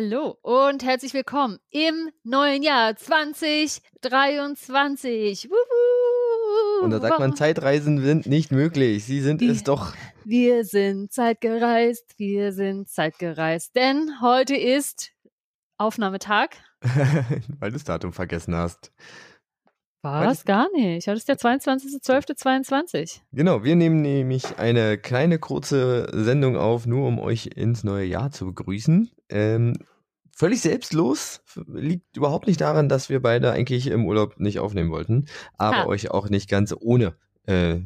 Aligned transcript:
Hallo 0.00 0.38
und 0.42 0.84
herzlich 0.84 1.12
willkommen 1.12 1.58
im 1.70 2.10
neuen 2.22 2.62
Jahr 2.62 2.94
2023. 2.94 5.50
Wuhu. 5.50 6.84
Und 6.84 6.92
da 6.92 7.00
sagt 7.00 7.18
man, 7.18 7.34
Zeitreisen 7.34 8.00
sind 8.00 8.26
nicht 8.26 8.52
möglich. 8.52 9.04
Sie 9.04 9.20
sind 9.20 9.40
Die- 9.40 9.48
es 9.48 9.64
doch. 9.64 9.94
Wir 10.24 10.64
sind 10.64 11.12
zeitgereist, 11.12 12.16
wir 12.16 12.52
sind 12.52 12.88
zeitgereist, 12.88 13.74
denn 13.74 14.20
heute 14.22 14.54
ist 14.54 15.10
Aufnahmetag. 15.78 16.50
Weil 17.58 17.70
du 17.70 17.72
das 17.72 17.82
Datum 17.82 18.12
vergessen 18.12 18.54
hast. 18.54 18.92
Was? 20.02 20.44
Gar 20.44 20.68
nicht. 20.72 21.08
Heute 21.08 21.18
ist 21.18 21.28
der 21.28 21.38
22.12.22. 21.38 23.20
Genau, 23.32 23.64
wir 23.64 23.74
nehmen 23.74 24.00
nämlich 24.00 24.58
eine 24.58 24.96
kleine 24.96 25.38
kurze 25.38 26.08
Sendung 26.12 26.56
auf, 26.56 26.86
nur 26.86 27.06
um 27.08 27.18
euch 27.18 27.46
ins 27.46 27.82
neue 27.82 28.04
Jahr 28.06 28.30
zu 28.30 28.46
begrüßen. 28.46 29.10
Ähm, 29.28 29.74
völlig 30.34 30.60
selbstlos, 30.60 31.42
liegt 31.66 32.16
überhaupt 32.16 32.46
nicht 32.46 32.60
daran, 32.60 32.88
dass 32.88 33.08
wir 33.08 33.20
beide 33.20 33.50
eigentlich 33.50 33.88
im 33.88 34.06
Urlaub 34.06 34.38
nicht 34.38 34.60
aufnehmen 34.60 34.90
wollten, 34.90 35.26
aber 35.56 35.78
Ha. 35.78 35.86
euch 35.86 36.10
auch 36.12 36.28
nicht 36.28 36.48
ganz 36.48 36.72
ohne 36.78 37.16
äh, 37.46 37.80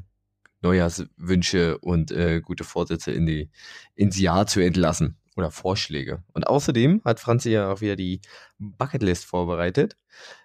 Neujahrswünsche 0.61 1.79
und 1.79 2.13
äh, 2.13 2.41
gute 2.43 2.65
Vorsätze 2.65 3.11
in 3.11 3.25
die, 3.25 3.51
ins 3.95 4.21
Jahr 4.21 4.47
zu 4.47 4.61
entlassen 4.61 5.17
oder 5.37 5.51
Vorschläge. 5.51 6.23
Und 6.33 6.47
außerdem 6.47 7.03
hat 7.05 7.21
Franzi 7.21 7.51
ja 7.51 7.73
auch 7.73 7.81
wieder 7.81 7.97
die 7.97 8.21
Bucketlist 8.59 9.25
vorbereitet, 9.25 9.97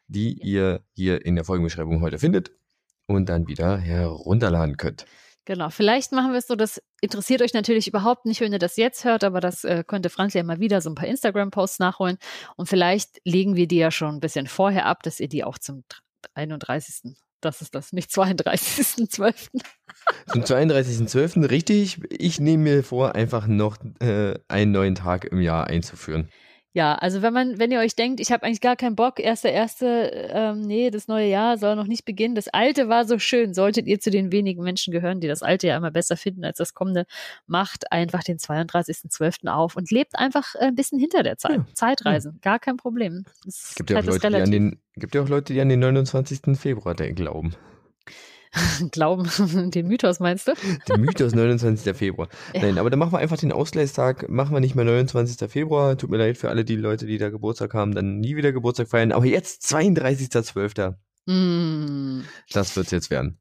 die 0.07 0.33
ihr 0.33 0.81
hier 0.93 1.25
in 1.25 1.35
der 1.35 1.45
Folgenbeschreibung 1.45 2.01
heute 2.01 2.19
findet 2.19 2.51
und 3.07 3.29
dann 3.29 3.47
wieder 3.47 3.77
herunterladen 3.77 4.77
könnt. 4.77 5.05
Genau, 5.45 5.69
vielleicht 5.69 6.11
machen 6.11 6.31
wir 6.31 6.39
es 6.39 6.47
so, 6.47 6.57
das 6.57 6.81
interessiert 6.99 7.41
euch 7.41 7.53
natürlich 7.53 7.87
überhaupt 7.87 8.25
nicht, 8.25 8.41
wenn 8.41 8.51
ihr 8.51 8.59
das 8.59 8.75
jetzt 8.75 9.05
hört, 9.05 9.23
aber 9.23 9.39
das 9.39 9.63
äh, 9.63 9.85
könnte 9.87 10.09
Franz 10.09 10.33
ja 10.33 10.43
mal 10.43 10.59
wieder 10.59 10.81
so 10.81 10.89
ein 10.89 10.95
paar 10.95 11.07
Instagram-Posts 11.07 11.79
nachholen 11.79 12.17
und 12.57 12.67
vielleicht 12.67 13.21
legen 13.23 13.55
wir 13.55 13.65
die 13.65 13.77
ja 13.77 13.89
schon 13.89 14.15
ein 14.15 14.19
bisschen 14.19 14.47
vorher 14.47 14.85
ab, 14.85 15.03
dass 15.03 15.21
ihr 15.21 15.29
die 15.29 15.45
auch 15.45 15.57
zum 15.57 15.85
31. 16.33 17.15
Das 17.41 17.61
ist 17.61 17.75
das, 17.75 17.93
nicht 17.93 18.09
32.12. 18.11 19.49
Zum 20.27 20.43
32.12. 20.43 21.49
richtig. 21.49 21.99
Ich 22.09 22.39
nehme 22.39 22.63
mir 22.63 22.83
vor, 22.83 23.15
einfach 23.15 23.47
noch 23.47 23.77
äh, 23.99 24.35
einen 24.47 24.71
neuen 24.71 24.95
Tag 24.95 25.25
im 25.25 25.41
Jahr 25.41 25.67
einzuführen. 25.67 26.29
Ja, 26.77 26.93
also 26.93 27.23
wenn 27.23 27.33
man, 27.33 27.57
wenn 27.57 27.71
ihr 27.71 27.79
euch 27.79 27.95
denkt, 27.95 28.19
ich 28.19 28.31
habe 28.31 28.43
eigentlich 28.43 28.61
gar 28.61 28.75
keinen 28.75 28.95
Bock, 28.95 29.19
erster, 29.19 29.49
erste, 29.49 30.11
ähm, 30.31 30.61
nee, 30.61 30.91
das 30.91 31.07
neue 31.07 31.27
Jahr 31.27 31.57
soll 31.57 31.75
noch 31.75 31.87
nicht 31.87 32.05
beginnen. 32.05 32.35
Das 32.35 32.49
alte 32.49 32.87
war 32.87 33.05
so 33.05 33.17
schön. 33.17 33.55
Solltet 33.55 33.87
ihr 33.87 33.99
zu 33.99 34.11
den 34.11 34.31
wenigen 34.31 34.61
Menschen 34.61 34.93
gehören, 34.93 35.19
die 35.19 35.27
das 35.27 35.41
alte 35.41 35.65
ja 35.65 35.75
immer 35.75 35.89
besser 35.89 36.17
finden 36.17 36.45
als 36.45 36.59
das 36.59 36.75
kommende, 36.75 37.07
macht 37.47 37.91
einfach 37.91 38.21
den 38.21 38.37
32.12. 38.37 39.47
auf 39.47 39.75
und 39.75 39.89
lebt 39.89 40.19
einfach 40.19 40.53
ein 40.53 40.75
bisschen 40.75 40.99
hinter 40.99 41.23
der 41.23 41.39
Zeit. 41.39 41.57
Ja, 41.57 41.65
Zeitreisen, 41.73 42.37
gar 42.43 42.59
kein 42.59 42.77
Problem. 42.77 43.25
Es 43.47 43.73
gibt 43.75 43.89
ja 43.89 43.97
auch 43.97 44.03
Zeit 44.03 44.13
ist 44.13 44.13
Leute, 44.13 44.19
die 44.19 44.27
an 44.27 44.33
relativ. 44.33 44.53
den, 44.53 44.81
gibt 44.97 45.15
ja 45.15 45.23
auch 45.23 45.29
Leute, 45.29 45.53
die 45.53 45.61
an 45.61 45.69
den 45.69 45.79
29. 45.79 46.59
Februar 46.59 46.93
glauben. 46.93 47.55
Glauben, 48.91 49.71
den 49.71 49.87
Mythos 49.87 50.19
meinst 50.19 50.47
du? 50.47 50.53
Der 50.87 50.97
Mythos 50.97 51.33
29. 51.33 51.95
Februar. 51.95 52.29
Ja. 52.53 52.61
Nein, 52.61 52.77
aber 52.77 52.89
dann 52.89 52.99
machen 52.99 53.11
wir 53.11 53.19
einfach 53.19 53.37
den 53.37 53.51
Ausgleichstag, 53.51 54.29
machen 54.29 54.53
wir 54.53 54.59
nicht 54.59 54.75
mehr 54.75 54.85
29. 54.85 55.49
Februar. 55.49 55.97
Tut 55.97 56.09
mir 56.09 56.17
leid 56.17 56.37
für 56.37 56.49
alle 56.49 56.65
die 56.65 56.75
Leute, 56.75 57.05
die 57.05 57.17
da 57.17 57.29
Geburtstag 57.29 57.73
haben, 57.73 57.93
dann 57.93 58.19
nie 58.19 58.35
wieder 58.35 58.51
Geburtstag 58.51 58.89
feiern. 58.89 59.11
Aber 59.11 59.25
jetzt 59.25 59.63
32.12. 59.63 60.95
Mm. 61.25 62.23
Das 62.51 62.75
wird's 62.75 62.91
jetzt 62.91 63.09
werden. 63.11 63.39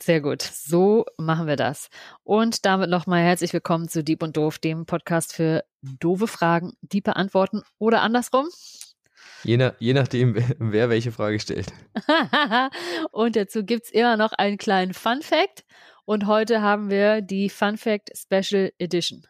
Sehr 0.00 0.20
gut. 0.20 0.42
So 0.42 1.06
machen 1.16 1.46
wir 1.46 1.56
das. 1.56 1.88
Und 2.24 2.66
damit 2.66 2.90
nochmal 2.90 3.22
herzlich 3.22 3.52
willkommen 3.52 3.88
zu 3.88 4.04
Dieb 4.04 4.22
und 4.22 4.36
Doof, 4.36 4.58
dem 4.58 4.86
Podcast 4.86 5.32
für 5.32 5.64
doofe 5.82 6.26
Fragen, 6.26 6.72
die 6.82 7.00
beantworten 7.00 7.62
oder 7.78 8.02
andersrum. 8.02 8.48
Je, 9.44 9.56
nach, 9.56 9.74
je 9.78 9.92
nachdem, 9.92 10.34
wer, 10.58 10.88
welche 10.88 11.12
Frage 11.12 11.38
stellt. 11.38 11.72
und 13.12 13.36
dazu 13.36 13.64
gibt's 13.64 13.90
immer 13.90 14.16
noch 14.16 14.32
einen 14.32 14.58
kleinen 14.58 14.94
Fun 14.94 15.20
Fact. 15.22 15.64
Und 16.06 16.26
heute 16.26 16.62
haben 16.62 16.90
wir 16.90 17.20
die 17.22 17.48
Fun 17.48 17.76
Fact 17.76 18.10
Special 18.16 18.72
Edition. 18.78 19.26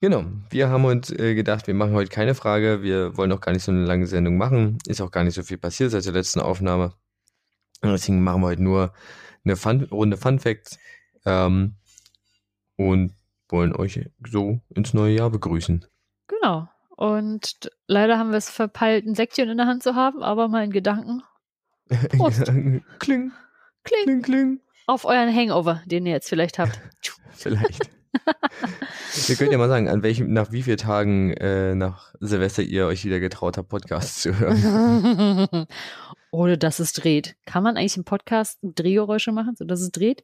Genau. 0.00 0.24
Wir 0.50 0.68
haben 0.68 0.84
uns 0.84 1.10
äh, 1.10 1.34
gedacht, 1.34 1.66
wir 1.66 1.74
machen 1.74 1.92
heute 1.92 2.10
keine 2.10 2.34
Frage. 2.34 2.82
Wir 2.82 3.16
wollen 3.16 3.32
auch 3.32 3.40
gar 3.40 3.52
nicht 3.52 3.62
so 3.62 3.72
eine 3.72 3.84
lange 3.84 4.06
Sendung 4.06 4.36
machen. 4.36 4.78
Ist 4.86 5.00
auch 5.00 5.10
gar 5.10 5.24
nicht 5.24 5.34
so 5.34 5.42
viel 5.42 5.58
passiert 5.58 5.92
seit 5.92 6.04
der 6.04 6.12
letzten 6.12 6.40
Aufnahme. 6.40 6.94
Und 7.82 7.90
deswegen 7.90 8.22
machen 8.22 8.42
wir 8.42 8.48
heute 8.48 8.62
nur 8.62 8.92
eine 9.44 9.56
Fun 9.56 9.82
Runde 9.84 10.16
Fun 10.16 10.38
Facts. 10.38 10.78
Ähm, 11.24 11.76
und 12.76 13.14
wollen 13.48 13.76
euch 13.76 14.10
so 14.26 14.60
ins 14.70 14.94
neue 14.94 15.14
Jahr 15.14 15.30
begrüßen. 15.30 15.84
Genau. 16.26 16.68
Und 17.02 17.68
leider 17.88 18.16
haben 18.16 18.30
wir 18.30 18.36
es 18.36 18.48
verpeilt, 18.48 19.04
ein 19.06 19.16
Säckchen 19.16 19.48
in 19.48 19.56
der 19.56 19.66
Hand 19.66 19.82
zu 19.82 19.96
haben, 19.96 20.22
aber 20.22 20.46
mal 20.46 20.62
in 20.62 20.70
Gedanken. 20.70 21.24
Prost. 22.16 22.44
kling, 22.44 22.84
Kling. 23.00 23.32
kling, 23.82 24.22
kling. 24.22 24.60
Auf 24.86 25.04
euren 25.04 25.34
Hangover, 25.34 25.82
den 25.86 26.06
ihr 26.06 26.12
jetzt 26.12 26.28
vielleicht 26.28 26.60
habt. 26.60 26.80
Vielleicht. 27.32 27.90
ihr 29.28 29.34
könnt 29.34 29.50
ja 29.50 29.58
mal 29.58 29.68
sagen, 29.68 29.88
an 29.88 30.04
welchem, 30.04 30.32
nach 30.32 30.52
wie 30.52 30.62
vielen 30.62 30.76
Tagen 30.76 31.32
äh, 31.32 31.74
nach 31.74 32.14
Silvester 32.20 32.62
ihr 32.62 32.86
euch 32.86 33.04
wieder 33.04 33.18
getraut 33.18 33.58
habt, 33.58 33.70
Podcasts 33.70 34.22
zu 34.22 34.38
hören. 34.38 35.66
Ohne 36.30 36.56
dass 36.56 36.78
es 36.78 36.92
dreht. 36.92 37.34
Kann 37.46 37.64
man 37.64 37.76
eigentlich 37.76 37.96
im 37.96 38.04
Podcast 38.04 38.60
Drehgeräusche 38.62 39.32
machen, 39.32 39.56
sodass 39.56 39.80
es 39.80 39.90
dreht? 39.90 40.22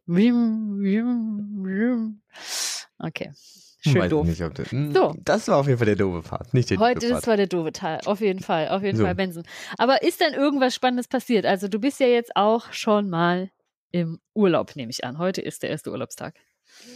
Okay. 3.00 3.32
Schön 3.80 3.94
Weiß 4.02 4.10
doof. 4.10 4.26
Nicht, 4.26 4.40
das, 4.40 4.70
hm, 4.72 4.92
So. 4.92 5.14
das 5.24 5.46
war 5.48 5.58
auf 5.58 5.66
jeden 5.66 5.78
Fall 5.78 5.86
der 5.86 5.96
doofe 5.96 6.22
Part, 6.28 6.52
nicht 6.52 6.68
der 6.70 6.78
Heute 6.78 6.94
doofe 6.94 7.06
ist 7.06 7.12
Part. 7.12 7.24
zwar 7.24 7.36
der 7.36 7.46
doofe 7.46 7.72
Teil. 7.72 8.00
Auf 8.06 8.20
jeden 8.20 8.40
Fall. 8.40 8.68
Auf 8.68 8.82
jeden 8.82 8.98
So. 8.98 9.04
Fall 9.04 9.14
Benson. 9.14 9.44
Aber 9.78 10.02
ist 10.02 10.20
denn 10.20 10.34
irgendwas 10.34 10.74
Spannendes 10.74 11.06
passiert? 11.06 11.46
Also 11.46 11.68
du 11.68 11.78
bist 11.78 12.00
ja 12.00 12.06
jetzt 12.08 12.34
auch 12.34 12.72
schon 12.72 13.08
mal 13.08 13.50
im 13.92 14.18
Urlaub, 14.34 14.74
nehme 14.76 14.90
ich 14.90 15.04
an. 15.04 15.18
Heute 15.18 15.40
ist 15.40 15.62
der 15.62 15.70
erste 15.70 15.90
Urlaubstag. 15.92 16.34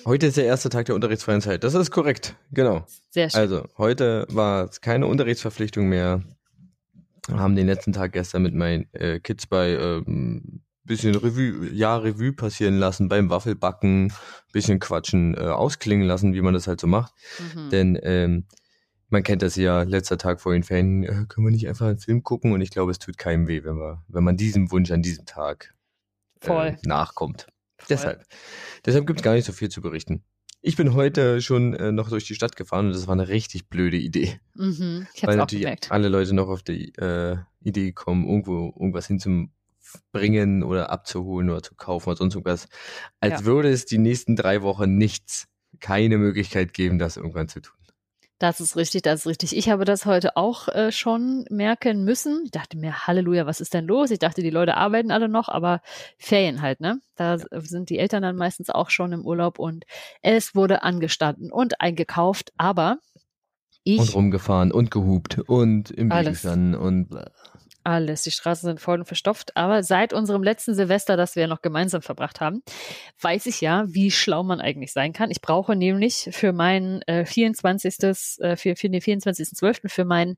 Heute 0.04 0.26
ist 0.26 0.36
der 0.36 0.44
erste 0.44 0.68
Tag 0.68 0.86
der 0.86 0.94
unterrichtsfreien 0.94 1.40
Zeit. 1.40 1.64
Das 1.64 1.74
ist 1.74 1.90
korrekt, 1.90 2.34
genau. 2.52 2.84
Sehr 3.10 3.30
schön. 3.30 3.40
Also, 3.40 3.64
heute 3.78 4.26
war 4.28 4.68
es 4.68 4.80
keine 4.80 5.06
Unterrichtsverpflichtung 5.06 5.88
mehr. 5.88 6.22
Haben 7.30 7.56
den 7.56 7.66
letzten 7.68 7.92
Tag 7.92 8.12
gestern 8.12 8.42
mit 8.42 8.54
meinen 8.54 8.92
äh, 8.92 9.20
Kids 9.20 9.46
bei 9.46 9.70
ähm, 9.70 10.62
bisschen 10.84 11.14
Revue, 11.14 11.70
ja, 11.72 11.96
Revue 11.96 12.32
passieren 12.32 12.78
lassen, 12.78 13.08
beim 13.08 13.30
Waffelbacken, 13.30 14.12
bisschen 14.52 14.80
quatschen, 14.80 15.34
äh, 15.34 15.40
ausklingen 15.40 16.06
lassen, 16.06 16.34
wie 16.34 16.40
man 16.40 16.54
das 16.54 16.66
halt 16.66 16.80
so 16.80 16.86
macht. 16.86 17.12
Mhm. 17.54 17.70
Denn 17.70 17.98
ähm, 18.02 18.44
man 19.08 19.22
kennt 19.22 19.42
das 19.42 19.56
ja, 19.56 19.82
letzter 19.82 20.18
Tag 20.18 20.40
vor 20.40 20.52
den 20.52 20.62
Ferien, 20.62 21.04
äh, 21.04 21.26
können 21.28 21.46
wir 21.46 21.52
nicht 21.52 21.68
einfach 21.68 21.86
einen 21.86 21.98
Film 21.98 22.22
gucken 22.22 22.52
und 22.52 22.60
ich 22.60 22.70
glaube, 22.70 22.90
es 22.90 22.98
tut 22.98 23.18
keinem 23.18 23.46
weh, 23.46 23.62
wenn 23.62 23.76
wir, 23.76 24.02
wenn 24.08 24.24
man 24.24 24.36
diesem 24.36 24.70
Wunsch 24.72 24.90
an 24.90 25.02
diesem 25.02 25.26
Tag 25.26 25.74
Voll. 26.40 26.68
äh, 26.68 26.76
nachkommt. 26.84 27.46
Voll. 27.78 27.86
Deshalb. 27.90 28.26
Deshalb 28.84 29.06
gibt 29.06 29.20
es 29.20 29.24
gar 29.24 29.34
nicht 29.34 29.44
so 29.44 29.52
viel 29.52 29.68
zu 29.68 29.82
berichten. 29.82 30.24
Ich 30.64 30.76
bin 30.76 30.94
heute 30.94 31.42
schon 31.42 31.74
äh, 31.74 31.90
noch 31.90 32.08
durch 32.08 32.24
die 32.24 32.36
Stadt 32.36 32.54
gefahren 32.54 32.86
und 32.86 32.94
das 32.94 33.08
war 33.08 33.14
eine 33.14 33.26
richtig 33.28 33.68
blöde 33.68 33.96
Idee. 33.96 34.40
Mhm. 34.54 35.08
Ich 35.14 35.22
Weil 35.24 35.30
habe 35.30 35.32
auch 35.32 35.36
natürlich 35.42 35.64
gemerkt. 35.64 35.90
alle 35.90 36.08
Leute 36.08 36.34
noch 36.34 36.48
auf 36.48 36.62
die 36.62 36.94
äh, 36.94 37.36
Idee 37.60 37.92
kommen, 37.92 38.26
irgendwo 38.26 38.72
irgendwas 38.78 39.08
hinzubringen 39.92 40.62
oder 40.62 40.90
abzuholen 40.90 41.50
oder 41.50 41.62
zu 41.62 41.74
kaufen 41.74 42.08
oder 42.10 42.16
sonst 42.16 42.34
irgendwas. 42.34 42.68
Als 43.20 43.40
Ja. 43.40 43.44
würde 43.44 43.70
es 43.70 43.84
die 43.84 43.98
nächsten 43.98 44.36
drei 44.36 44.62
Wochen 44.62 44.96
nichts, 44.96 45.46
keine 45.80 46.18
Möglichkeit 46.18 46.74
geben, 46.74 46.98
das 46.98 47.16
irgendwann 47.16 47.48
zu 47.48 47.60
tun. 47.60 47.76
Das 48.38 48.60
ist 48.60 48.74
richtig, 48.76 49.02
das 49.02 49.20
ist 49.20 49.26
richtig. 49.26 49.56
Ich 49.56 49.68
habe 49.70 49.84
das 49.84 50.04
heute 50.04 50.36
auch 50.36 50.66
äh, 50.66 50.90
schon 50.90 51.44
merken 51.48 52.02
müssen. 52.04 52.42
Ich 52.44 52.50
dachte 52.50 52.76
mir, 52.76 53.06
Halleluja, 53.06 53.46
was 53.46 53.60
ist 53.60 53.72
denn 53.72 53.86
los? 53.86 54.10
Ich 54.10 54.18
dachte, 54.18 54.42
die 54.42 54.50
Leute 54.50 54.76
arbeiten 54.76 55.12
alle 55.12 55.28
noch, 55.28 55.48
aber 55.48 55.80
Ferien 56.18 56.60
halt, 56.60 56.80
ne? 56.80 57.00
Da 57.14 57.38
sind 57.38 57.88
die 57.88 57.98
Eltern 57.98 58.22
dann 58.22 58.34
meistens 58.34 58.68
auch 58.68 58.90
schon 58.90 59.12
im 59.12 59.24
Urlaub 59.24 59.60
und 59.60 59.84
es 60.22 60.56
wurde 60.56 60.82
angestanden 60.82 61.52
und 61.52 61.80
eingekauft, 61.80 62.52
aber 62.56 62.98
ich 63.84 64.00
Und 64.00 64.14
rumgefahren 64.14 64.72
und 64.72 64.90
gehupt 64.90 65.38
und 65.46 65.92
im 65.92 66.10
Weg 66.10 66.26
gestanden 66.30 66.74
und 66.74 67.10
bla. 67.10 67.30
Alles, 67.84 68.22
die 68.22 68.30
Straßen 68.30 68.68
sind 68.68 68.80
voll 68.80 69.00
und 69.00 69.06
verstopft. 69.06 69.56
Aber 69.56 69.82
seit 69.82 70.12
unserem 70.12 70.42
letzten 70.42 70.74
Silvester, 70.74 71.16
das 71.16 71.36
wir 71.36 71.46
noch 71.46 71.62
gemeinsam 71.62 72.02
verbracht 72.02 72.40
haben, 72.40 72.62
weiß 73.20 73.46
ich 73.46 73.60
ja, 73.60 73.84
wie 73.88 74.10
schlau 74.10 74.42
man 74.42 74.60
eigentlich 74.60 74.92
sein 74.92 75.12
kann. 75.12 75.30
Ich 75.30 75.40
brauche 75.40 75.74
nämlich 75.76 76.28
für 76.32 76.52
mein 76.52 77.02
äh, 77.02 77.24
24. 77.24 78.02
Äh, 78.02 78.56
für, 78.56 78.76
für 78.76 78.88
den 78.88 79.00
24.12. 79.00 79.88
für 79.88 80.04
mein 80.04 80.36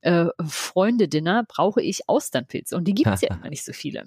äh, 0.00 0.26
Freunde-Dinner 0.46 1.44
brauche 1.48 1.82
ich 1.82 2.08
Austernpilze. 2.08 2.76
Und 2.76 2.84
die 2.84 2.94
gibt 2.94 3.10
es 3.10 3.20
ja 3.20 3.28
immer 3.34 3.50
nicht 3.50 3.64
so 3.64 3.72
viele. 3.72 4.06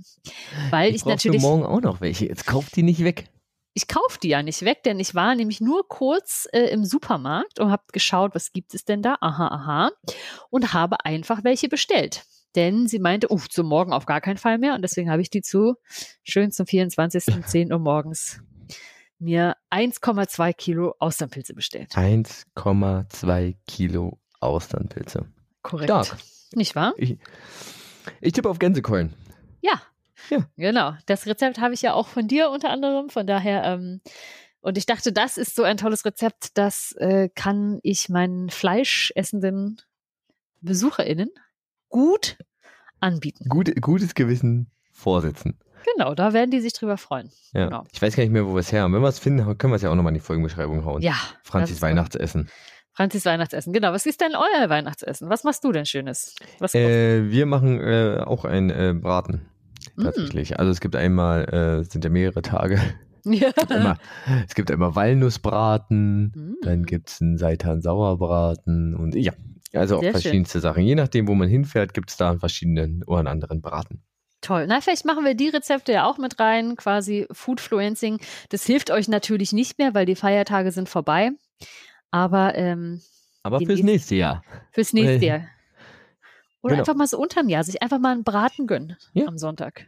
Weil 0.69 0.95
ich, 0.95 1.01
brauch 1.01 1.09
für 1.11 1.15
natürlich, 1.15 1.41
morgen 1.41 1.65
auch 1.65 1.81
noch 1.81 2.01
welche. 2.01 2.27
Jetzt 2.27 2.45
kauft 2.47 2.75
die 2.75 2.83
nicht 2.83 3.03
weg. 3.03 3.25
ich 3.73 3.87
kaufe 3.87 4.19
die 4.21 4.29
ja 4.29 4.43
nicht 4.43 4.63
weg, 4.63 4.83
denn 4.83 4.99
ich 4.99 5.15
war 5.15 5.35
nämlich 5.35 5.61
nur 5.61 5.87
kurz 5.87 6.47
äh, 6.51 6.67
im 6.67 6.85
Supermarkt 6.85 7.59
und 7.59 7.71
habe 7.71 7.83
geschaut, 7.91 8.35
was 8.35 8.51
gibt 8.51 8.73
es 8.73 8.85
denn 8.85 9.01
da? 9.01 9.17
Aha, 9.21 9.47
aha. 9.47 9.91
Und 10.49 10.73
habe 10.73 11.05
einfach 11.05 11.43
welche 11.43 11.69
bestellt. 11.69 12.25
Denn 12.55 12.87
sie 12.87 12.99
meinte, 12.99 13.31
uh, 13.31 13.39
zum 13.49 13.67
Morgen 13.67 13.93
auf 13.93 14.05
gar 14.05 14.21
keinen 14.21 14.37
Fall 14.37 14.57
mehr. 14.57 14.75
Und 14.75 14.81
deswegen 14.81 15.09
habe 15.09 15.21
ich 15.21 15.29
die 15.29 15.41
zu 15.41 15.75
schön 16.23 16.51
zum 16.51 16.65
24. 16.65 17.45
10 17.45 17.71
Uhr 17.71 17.79
morgens 17.79 18.41
mir 19.19 19.55
1,2 19.69 20.53
Kilo 20.53 20.95
Austernpilze 20.99 21.53
bestellt. 21.53 21.91
1,2 21.93 23.55
Kilo 23.67 24.19
Austernpilze. 24.39 25.27
Korrekt. 25.61 25.89
Stark. 25.89 26.17
Nicht 26.53 26.75
wahr? 26.75 26.93
Ich, 26.97 27.17
ich 28.19 28.33
tippe 28.33 28.49
auf 28.49 28.59
Gänsekeulen. 28.59 29.13
Ja. 29.61 29.81
Ja. 30.29 30.45
Genau. 30.57 30.93
Das 31.05 31.25
Rezept 31.25 31.59
habe 31.59 31.73
ich 31.73 31.81
ja 31.81 31.93
auch 31.93 32.07
von 32.07 32.27
dir 32.27 32.49
unter 32.49 32.69
anderem. 32.69 33.09
Von 33.09 33.27
daher, 33.27 33.63
ähm, 33.63 34.01
und 34.59 34.77
ich 34.77 34.85
dachte, 34.85 35.13
das 35.13 35.37
ist 35.37 35.55
so 35.55 35.63
ein 35.63 35.77
tolles 35.77 36.05
Rezept, 36.05 36.57
das 36.57 36.93
äh, 36.97 37.29
kann 37.33 37.79
ich 37.83 38.09
meinen 38.09 38.49
fleischessenden 38.49 39.81
BesucherInnen 40.61 41.29
gut 41.91 42.37
anbieten. 42.99 43.45
Gut, 43.49 43.71
gutes 43.81 44.15
Gewissen 44.15 44.71
vorsetzen. 44.91 45.59
Genau, 45.95 46.13
da 46.13 46.33
werden 46.33 46.51
die 46.51 46.59
sich 46.61 46.73
drüber 46.73 46.97
freuen. 46.97 47.31
Ja. 47.53 47.65
Genau. 47.65 47.83
Ich 47.91 48.01
weiß 48.01 48.15
gar 48.15 48.23
nicht 48.23 48.31
mehr, 48.31 48.45
wo 48.45 48.53
wir 48.53 48.59
es 48.59 48.71
her 48.71 48.83
haben. 48.83 48.93
Wenn 48.93 49.01
wir 49.01 49.07
es 49.07 49.19
finden, 49.19 49.57
können 49.57 49.71
wir 49.73 49.75
es 49.77 49.81
ja 49.81 49.89
auch 49.89 49.95
nochmal 49.95 50.11
in 50.11 50.15
die 50.15 50.19
Folgenbeschreibung 50.19 50.85
hauen. 50.85 51.01
Ja. 51.01 51.15
Franzis 51.43 51.81
Weihnachtsessen. 51.81 52.49
Franzis 52.93 53.25
Weihnachtsessen. 53.25 53.73
Genau. 53.73 53.91
Was 53.93 54.05
ist 54.05 54.21
denn 54.21 54.33
euer 54.35 54.69
Weihnachtsessen? 54.69 55.29
Was 55.29 55.43
machst 55.43 55.63
du 55.63 55.71
denn 55.71 55.85
Schönes? 55.85 56.35
Was 56.59 56.75
Äh, 56.75 57.29
wir 57.31 57.45
machen 57.47 57.79
äh, 57.79 58.21
auch 58.23 58.45
ein 58.45 58.69
äh, 58.69 58.93
Braten. 58.93 59.47
Mm. 59.95 60.03
Tatsächlich. 60.03 60.59
Also 60.59 60.71
es 60.71 60.81
gibt 60.81 60.95
einmal, 60.95 61.45
äh, 61.51 61.79
es 61.81 61.89
sind 61.89 62.03
ja 62.03 62.11
mehrere 62.11 62.41
Tage. 62.43 62.79
ja. 63.23 63.49
Immer, 63.69 63.97
es 64.47 64.53
gibt 64.53 64.69
einmal 64.71 64.95
Walnussbraten, 64.95 66.31
Mm. 66.35 66.53
dann 66.63 66.83
gibt 66.85 67.09
es 67.09 67.21
einen 67.21 67.37
Seitan-Sauerbraten 67.37 68.95
und 68.95 69.15
ja, 69.15 69.33
also 69.79 69.97
auch 69.97 70.01
Sehr 70.01 70.11
schön. 70.13 70.21
verschiedenste 70.21 70.59
Sachen. 70.59 70.83
Je 70.83 70.95
nachdem, 70.95 71.27
wo 71.27 71.33
man 71.35 71.47
hinfährt, 71.47 71.93
gibt 71.93 72.09
es 72.09 72.17
da 72.17 72.37
verschiedenen 72.37 73.03
oder 73.05 73.19
einen 73.19 73.27
anderen 73.29 73.61
Braten. 73.61 74.03
Toll. 74.41 74.65
Na, 74.67 74.81
vielleicht 74.81 75.05
machen 75.05 75.23
wir 75.23 75.35
die 75.35 75.49
Rezepte 75.49 75.91
ja 75.91 76.05
auch 76.09 76.17
mit 76.17 76.39
rein, 76.39 76.75
quasi 76.75 77.27
Foodfluencing. 77.31 78.19
Das 78.49 78.65
hilft 78.65 78.89
euch 78.89 79.07
natürlich 79.07 79.53
nicht 79.53 79.77
mehr, 79.77 79.93
weil 79.93 80.05
die 80.05 80.15
Feiertage 80.15 80.71
sind 80.71 80.89
vorbei. 80.89 81.29
Aber 82.09 82.55
ähm, 82.55 83.01
Aber 83.43 83.59
fürs 83.59 83.81
nächste- 83.83 84.15
Jahr. 84.15 84.43
fürs 84.71 84.93
nächste 84.93 85.25
Jahr. 85.25 85.41
Oder 86.63 86.73
genau. 86.75 86.81
einfach 86.81 86.95
mal 86.95 87.07
so 87.07 87.17
unterm 87.19 87.49
Jahr, 87.49 87.63
sich 87.63 87.81
einfach 87.81 87.99
mal 87.99 88.11
einen 88.13 88.23
Braten 88.23 88.67
gönnen 88.67 88.97
Ja. 89.13 89.27
am 89.27 89.37
Sonntag. 89.37 89.87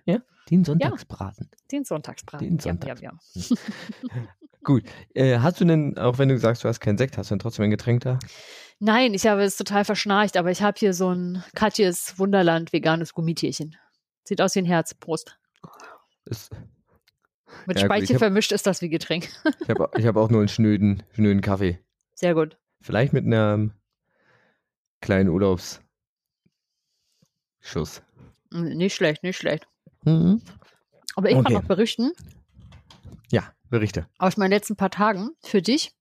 Den 0.50 0.63
Sonntagsbraten. 0.63 1.50
Den 1.71 1.83
Sonntagsbraten. 1.85 2.47
Den 2.47 2.57
Ja, 2.57 2.62
Sonntags- 2.63 3.01
ja, 3.01 3.12
ja. 3.35 3.57
Gut. 4.63 4.83
Äh, 5.13 5.39
hast 5.39 5.59
du 5.62 5.65
denn, 5.65 5.97
auch 5.97 6.18
wenn 6.19 6.30
du 6.30 6.38
sagst, 6.38 6.63
du 6.63 6.68
hast 6.69 6.80
keinen 6.80 6.97
Sekt, 6.97 7.18
hast 7.18 7.30
du 7.31 7.35
denn 7.35 7.39
trotzdem 7.39 7.65
ein 7.65 7.71
Getränk 7.71 8.01
da? 8.01 8.18
Nein, 8.85 9.13
ich 9.13 9.25
habe 9.27 9.44
es 9.44 9.56
total 9.56 9.85
verschnarcht, 9.85 10.35
aber 10.35 10.51
ich 10.51 10.62
habe 10.62 10.77
hier 10.77 10.94
so 10.94 11.09
ein 11.13 11.41
Katjes 11.56 12.19
Wunderland 12.19 12.74
veganes 12.74 13.13
Gummitierchen. 13.13 13.77
Sieht 14.25 14.41
aus 14.41 14.56
wie 14.56 14.59
ein 14.59 14.65
Herz. 14.65 14.94
Prost. 14.94 15.38
Ist, 16.25 16.51
Mit 17.65 17.80
Ja, 17.80 17.85
Speichel 17.85 18.15
hab- 18.15 18.19
vermischt 18.19 18.51
ist 18.51 18.68
das 18.68 18.81
wie 18.81 18.89
Getränk. 18.89 19.30
ich 19.62 19.69
habe 19.69 19.89
ich 19.97 20.06
hab 20.06 20.18
auch 20.18 20.30
nur 20.30 20.41
einen 20.41 20.50
schnöden, 20.50 21.01
schnöden 21.13 21.39
Kaffee. 21.41 21.80
Sehr 22.13 22.33
gut. 22.33 22.57
Vielleicht 22.81 23.13
mit 23.13 23.25
einem 23.25 23.71
kleinen 25.00 25.30
Urlaubsschuss. 25.30 25.81
Nicht 28.51 28.95
schlecht, 28.95 29.24
nicht 29.24 29.38
schlecht. 29.38 29.65
Mhm. 30.03 30.41
Aber 31.15 31.30
ich 31.30 31.35
Okay. 31.35 31.44
kann 31.45 31.53
noch 31.53 31.63
berichten, 31.63 32.12
Ja, 33.31 33.53
Berichte. 33.69 34.07
aus 34.18 34.35
meinen 34.35 34.50
letzten 34.51 34.75
paar 34.75 34.91
Tagen 34.91 35.30
für 35.41 35.62
dich, 35.62 35.94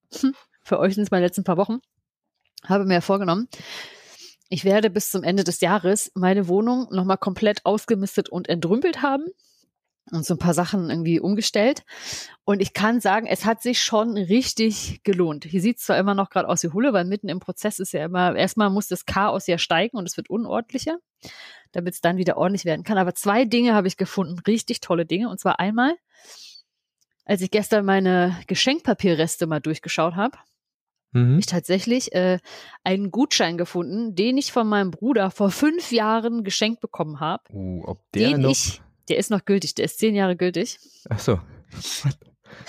für 0.62 0.80
euch 0.80 0.94
sind 0.94 1.04
es 1.04 1.10
meine 1.12 1.24
letzten 1.26 1.44
paar 1.44 1.56
Wochen, 1.56 1.78
habe 2.64 2.84
mir 2.84 3.00
vorgenommen, 3.02 3.48
ich 4.48 4.64
werde 4.64 4.90
bis 4.90 5.10
zum 5.10 5.22
Ende 5.22 5.44
des 5.44 5.60
Jahres 5.60 6.12
meine 6.14 6.46
Wohnung 6.46 6.86
nochmal 6.90 7.16
komplett 7.16 7.64
ausgemistet 7.64 8.28
und 8.28 8.48
entrümpelt 8.48 9.00
haben 9.00 9.24
und 10.10 10.26
so 10.26 10.34
ein 10.34 10.38
paar 10.38 10.52
Sachen 10.52 10.90
irgendwie 10.90 11.20
umgestellt. 11.20 11.84
Und 12.44 12.60
ich 12.60 12.74
kann 12.74 13.00
sagen, 13.00 13.26
es 13.26 13.44
hat 13.44 13.62
sich 13.62 13.80
schon 13.80 14.16
richtig 14.16 15.02
gelohnt. 15.04 15.44
Hier 15.44 15.60
sieht 15.60 15.78
es 15.78 15.84
zwar 15.84 15.98
immer 15.98 16.14
noch 16.14 16.28
gerade 16.28 16.48
aus 16.48 16.62
wie 16.62 16.68
Hulle, 16.68 16.92
weil 16.92 17.04
mitten 17.04 17.28
im 17.28 17.40
Prozess 17.40 17.78
ist 17.78 17.92
ja 17.92 18.04
immer, 18.04 18.36
erstmal 18.36 18.68
muss 18.68 18.88
das 18.88 19.06
Chaos 19.06 19.46
ja 19.46 19.58
steigen 19.58 19.96
und 19.96 20.06
es 20.06 20.16
wird 20.16 20.28
unordentlicher, 20.28 20.98
damit 21.72 21.94
es 21.94 22.00
dann 22.00 22.18
wieder 22.18 22.36
ordentlich 22.36 22.64
werden 22.64 22.84
kann. 22.84 22.98
Aber 22.98 23.14
zwei 23.14 23.44
Dinge 23.44 23.74
habe 23.74 23.88
ich 23.88 23.96
gefunden, 23.96 24.38
richtig 24.46 24.80
tolle 24.80 25.06
Dinge. 25.06 25.28
Und 25.30 25.40
zwar 25.40 25.60
einmal, 25.60 25.96
als 27.24 27.40
ich 27.40 27.50
gestern 27.50 27.84
meine 27.84 28.36
Geschenkpapierreste 28.48 29.46
mal 29.46 29.60
durchgeschaut 29.60 30.14
habe, 30.14 30.36
Mhm. 31.12 31.38
ich 31.38 31.46
tatsächlich 31.46 32.12
äh, 32.14 32.38
einen 32.84 33.10
Gutschein 33.10 33.58
gefunden, 33.58 34.14
den 34.14 34.38
ich 34.38 34.52
von 34.52 34.66
meinem 34.66 34.90
Bruder 34.90 35.30
vor 35.30 35.50
fünf 35.50 35.92
Jahren 35.92 36.42
geschenkt 36.42 36.80
bekommen 36.80 37.20
habe. 37.20 37.42
Uh, 37.52 37.82
ob 37.84 38.00
der 38.12 38.30
Den 38.30 38.40
noch. 38.42 38.50
ich, 38.50 38.80
der 39.08 39.18
ist 39.18 39.30
noch 39.30 39.44
gültig, 39.44 39.74
der 39.74 39.84
ist 39.84 39.98
zehn 39.98 40.14
Jahre 40.14 40.36
gültig. 40.36 40.78
Ach 41.08 41.18
so. 41.18 41.40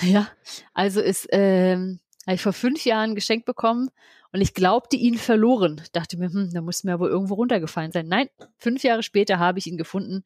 Ja, 0.01 0.29
also 0.73 1.01
ist, 1.01 1.27
ähm, 1.31 1.99
habe 2.25 2.35
ich 2.35 2.41
vor 2.41 2.53
fünf 2.53 2.85
Jahren 2.85 3.15
geschenkt 3.15 3.45
bekommen 3.45 3.89
und 4.31 4.41
ich 4.41 4.53
glaubte 4.53 4.95
ihn 4.95 5.17
verloren. 5.17 5.81
Dachte 5.91 6.17
mir, 6.17 6.31
hm, 6.31 6.51
da 6.53 6.61
muss 6.61 6.83
mir 6.83 6.91
ja 6.91 6.99
wohl 6.99 7.09
irgendwo 7.09 7.35
runtergefallen 7.35 7.91
sein. 7.91 8.07
Nein, 8.07 8.29
fünf 8.57 8.83
Jahre 8.83 9.03
später 9.03 9.39
habe 9.39 9.59
ich 9.59 9.67
ihn 9.67 9.77
gefunden 9.77 10.23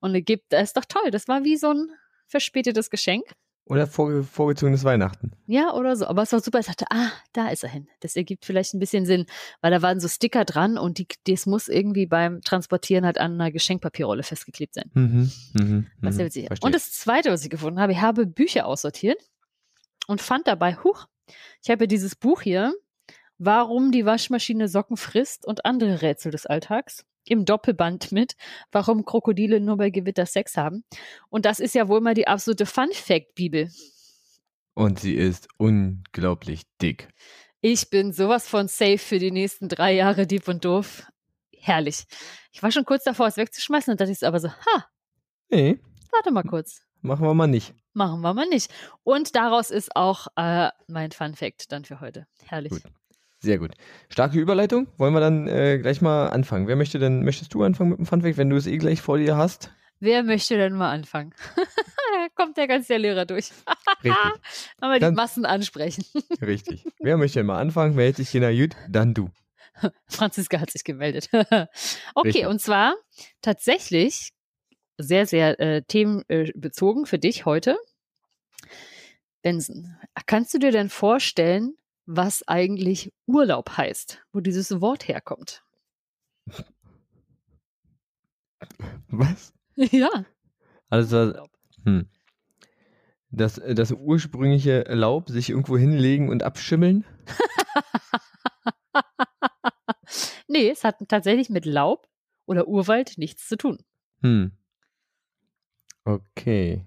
und 0.00 0.14
er 0.14 0.22
gibt, 0.22 0.52
das 0.52 0.62
ist 0.62 0.76
doch 0.76 0.84
toll. 0.84 1.10
Das 1.10 1.28
war 1.28 1.44
wie 1.44 1.56
so 1.56 1.70
ein 1.70 1.88
verspätetes 2.26 2.90
Geschenk. 2.90 3.24
Oder 3.66 3.86
vorge 3.86 4.24
vorgezogenes 4.24 4.82
Weihnachten. 4.82 5.32
Ja, 5.46 5.72
oder 5.74 5.94
so. 5.94 6.06
Aber 6.06 6.22
es 6.22 6.32
war 6.32 6.40
super. 6.40 6.58
Ich 6.58 6.66
dachte, 6.66 6.86
ah, 6.90 7.12
da 7.32 7.48
ist 7.48 7.62
er 7.62 7.70
hin. 7.70 7.88
Das 8.00 8.16
ergibt 8.16 8.44
vielleicht 8.44 8.74
ein 8.74 8.80
bisschen 8.80 9.06
Sinn, 9.06 9.26
weil 9.60 9.70
da 9.70 9.80
waren 9.80 10.00
so 10.00 10.08
Sticker 10.08 10.44
dran 10.44 10.76
und 10.76 10.98
die, 10.98 11.06
das 11.26 11.46
muss 11.46 11.68
irgendwie 11.68 12.06
beim 12.06 12.40
Transportieren 12.40 13.06
halt 13.06 13.18
an 13.18 13.34
einer 13.34 13.52
Geschenkpapierrolle 13.52 14.24
festgeklebt 14.24 14.74
sein. 14.74 14.90
Mhm. 14.94 15.30
Mhm. 15.54 15.86
Was 16.00 16.16
mhm. 16.16 16.20
witzig. 16.20 16.48
Und 16.62 16.74
das 16.74 16.92
zweite, 16.92 17.30
was 17.30 17.44
ich 17.44 17.50
gefunden 17.50 17.80
habe, 17.80 17.92
ich 17.92 18.00
habe 18.00 18.26
Bücher 18.26 18.66
aussortiert 18.66 19.22
und 20.08 20.20
fand 20.20 20.48
dabei, 20.48 20.74
huch, 20.82 21.06
ich 21.62 21.70
habe 21.70 21.84
ja 21.84 21.86
dieses 21.86 22.16
Buch 22.16 22.42
hier, 22.42 22.74
Warum 23.42 23.90
die 23.90 24.04
Waschmaschine 24.04 24.68
Socken 24.68 24.98
frisst 24.98 25.46
und 25.46 25.64
andere 25.64 26.02
Rätsel 26.02 26.30
des 26.30 26.44
Alltags. 26.44 27.06
Im 27.24 27.44
Doppelband 27.44 28.12
mit, 28.12 28.34
warum 28.72 29.04
Krokodile 29.04 29.60
nur 29.60 29.76
bei 29.76 29.90
Gewitter 29.90 30.26
Sex 30.26 30.56
haben. 30.56 30.84
Und 31.28 31.44
das 31.44 31.60
ist 31.60 31.74
ja 31.74 31.88
wohl 31.88 32.00
mal 32.00 32.14
die 32.14 32.26
absolute 32.28 32.66
Fun-Fact-Bibel. 32.66 33.70
Und 34.74 34.98
sie 35.00 35.14
ist 35.14 35.48
unglaublich 35.58 36.62
dick. 36.80 37.08
Ich 37.60 37.90
bin 37.90 38.12
sowas 38.12 38.48
von 38.48 38.68
safe 38.68 38.98
für 38.98 39.18
die 39.18 39.30
nächsten 39.30 39.68
drei 39.68 39.92
Jahre 39.94 40.26
Dieb 40.26 40.48
und 40.48 40.64
Doof. 40.64 41.06
Herrlich. 41.52 42.04
Ich 42.52 42.62
war 42.62 42.72
schon 42.72 42.86
kurz 42.86 43.04
davor, 43.04 43.26
es 43.26 43.36
wegzuschmeißen 43.36 43.90
und 43.92 44.00
dachte 44.00 44.12
ich 44.12 44.26
aber 44.26 44.40
so, 44.40 44.48
ha, 44.48 44.86
Nee, 45.50 45.78
warte 46.12 46.30
mal 46.30 46.42
kurz. 46.44 46.80
machen 47.02 47.26
wir 47.26 47.34
mal 47.34 47.46
nicht. 47.48 47.74
Machen 47.92 48.20
wir 48.22 48.32
mal 48.32 48.48
nicht. 48.48 48.70
Und 49.02 49.34
daraus 49.34 49.70
ist 49.70 49.94
auch 49.96 50.28
äh, 50.36 50.70
mein 50.86 51.10
Fun 51.10 51.34
Fact 51.34 51.70
dann 51.72 51.84
für 51.84 52.00
heute. 52.00 52.26
Herrlich. 52.46 52.70
Gut. 52.70 52.82
Sehr 53.42 53.58
gut. 53.58 53.72
Starke 54.10 54.38
Überleitung. 54.38 54.86
Wollen 54.98 55.14
wir 55.14 55.20
dann 55.20 55.48
äh, 55.48 55.78
gleich 55.78 56.00
mal 56.02 56.28
anfangen? 56.28 56.66
Wer 56.68 56.76
möchte 56.76 56.98
denn, 56.98 57.24
möchtest 57.24 57.54
du 57.54 57.62
anfangen 57.62 57.90
mit 57.90 57.98
dem 57.98 58.06
Funfact, 58.06 58.36
wenn 58.36 58.50
du 58.50 58.56
es 58.56 58.66
eh 58.66 58.76
gleich 58.76 59.00
vor 59.00 59.16
dir 59.18 59.36
hast? 59.36 59.70
Wer 59.98 60.22
möchte 60.22 60.56
denn 60.56 60.74
mal 60.74 60.90
anfangen? 60.92 61.34
da 61.56 62.26
kommt 62.34 62.58
ja 62.58 62.66
ganz 62.66 62.86
der 62.88 62.98
Lehrer 62.98 63.24
durch. 63.26 63.50
Richtig, 64.04 64.16
Aber 64.80 64.94
die 64.94 65.00
Dann- 65.00 65.14
Massen 65.14 65.44
ansprechen. 65.46 66.04
richtig. 66.42 66.84
Wer 66.98 67.16
möchte 67.16 67.38
denn 67.38 67.46
mal 67.46 67.58
anfangen? 67.58 67.96
Wer 67.96 68.04
hält 68.04 68.16
sich 68.16 68.28
hier 68.30 68.40
gut? 68.54 68.76
Dann 68.88 69.14
du. 69.14 69.30
Franziska 70.08 70.60
hat 70.60 70.70
sich 70.70 70.84
gemeldet. 70.84 71.28
okay, 71.32 71.66
Richtig. 72.24 72.46
und 72.46 72.60
zwar 72.60 72.94
tatsächlich 73.40 74.32
sehr, 74.98 75.24
sehr 75.26 75.58
äh, 75.60 75.82
themenbezogen 75.82 77.06
für 77.06 77.18
dich 77.18 77.46
heute. 77.46 77.78
Benson, 79.42 79.96
kannst 80.26 80.52
du 80.52 80.58
dir 80.58 80.70
denn 80.72 80.90
vorstellen, 80.90 81.74
was 82.06 82.46
eigentlich 82.46 83.12
Urlaub 83.26 83.76
heißt, 83.76 84.22
wo 84.32 84.40
dieses 84.40 84.80
Wort 84.80 85.08
herkommt? 85.08 85.62
Was? 89.08 89.52
ja, 89.76 90.10
Also 90.88 91.32
hm. 91.84 92.08
das, 93.30 93.60
das 93.74 93.92
ursprüngliche 93.92 94.82
Laub, 94.88 95.28
sich 95.28 95.50
irgendwo 95.50 95.76
hinlegen 95.78 96.28
und 96.28 96.42
abschimmeln? 96.42 97.04
Nee, 100.50 100.68
es 100.68 100.82
hat 100.82 100.96
tatsächlich 101.06 101.48
mit 101.48 101.64
Laub 101.64 102.08
oder 102.44 102.66
Urwald 102.66 103.18
nichts 103.18 103.46
zu 103.46 103.56
tun. 103.56 103.78
Hm. 104.20 104.50
Okay. 106.04 106.84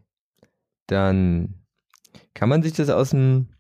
Dann 0.88 1.66
kann 2.34 2.50
man 2.50 2.62
sich 2.62 2.74
das 2.74 2.90
aus 2.90 3.12
dem. 3.12 3.56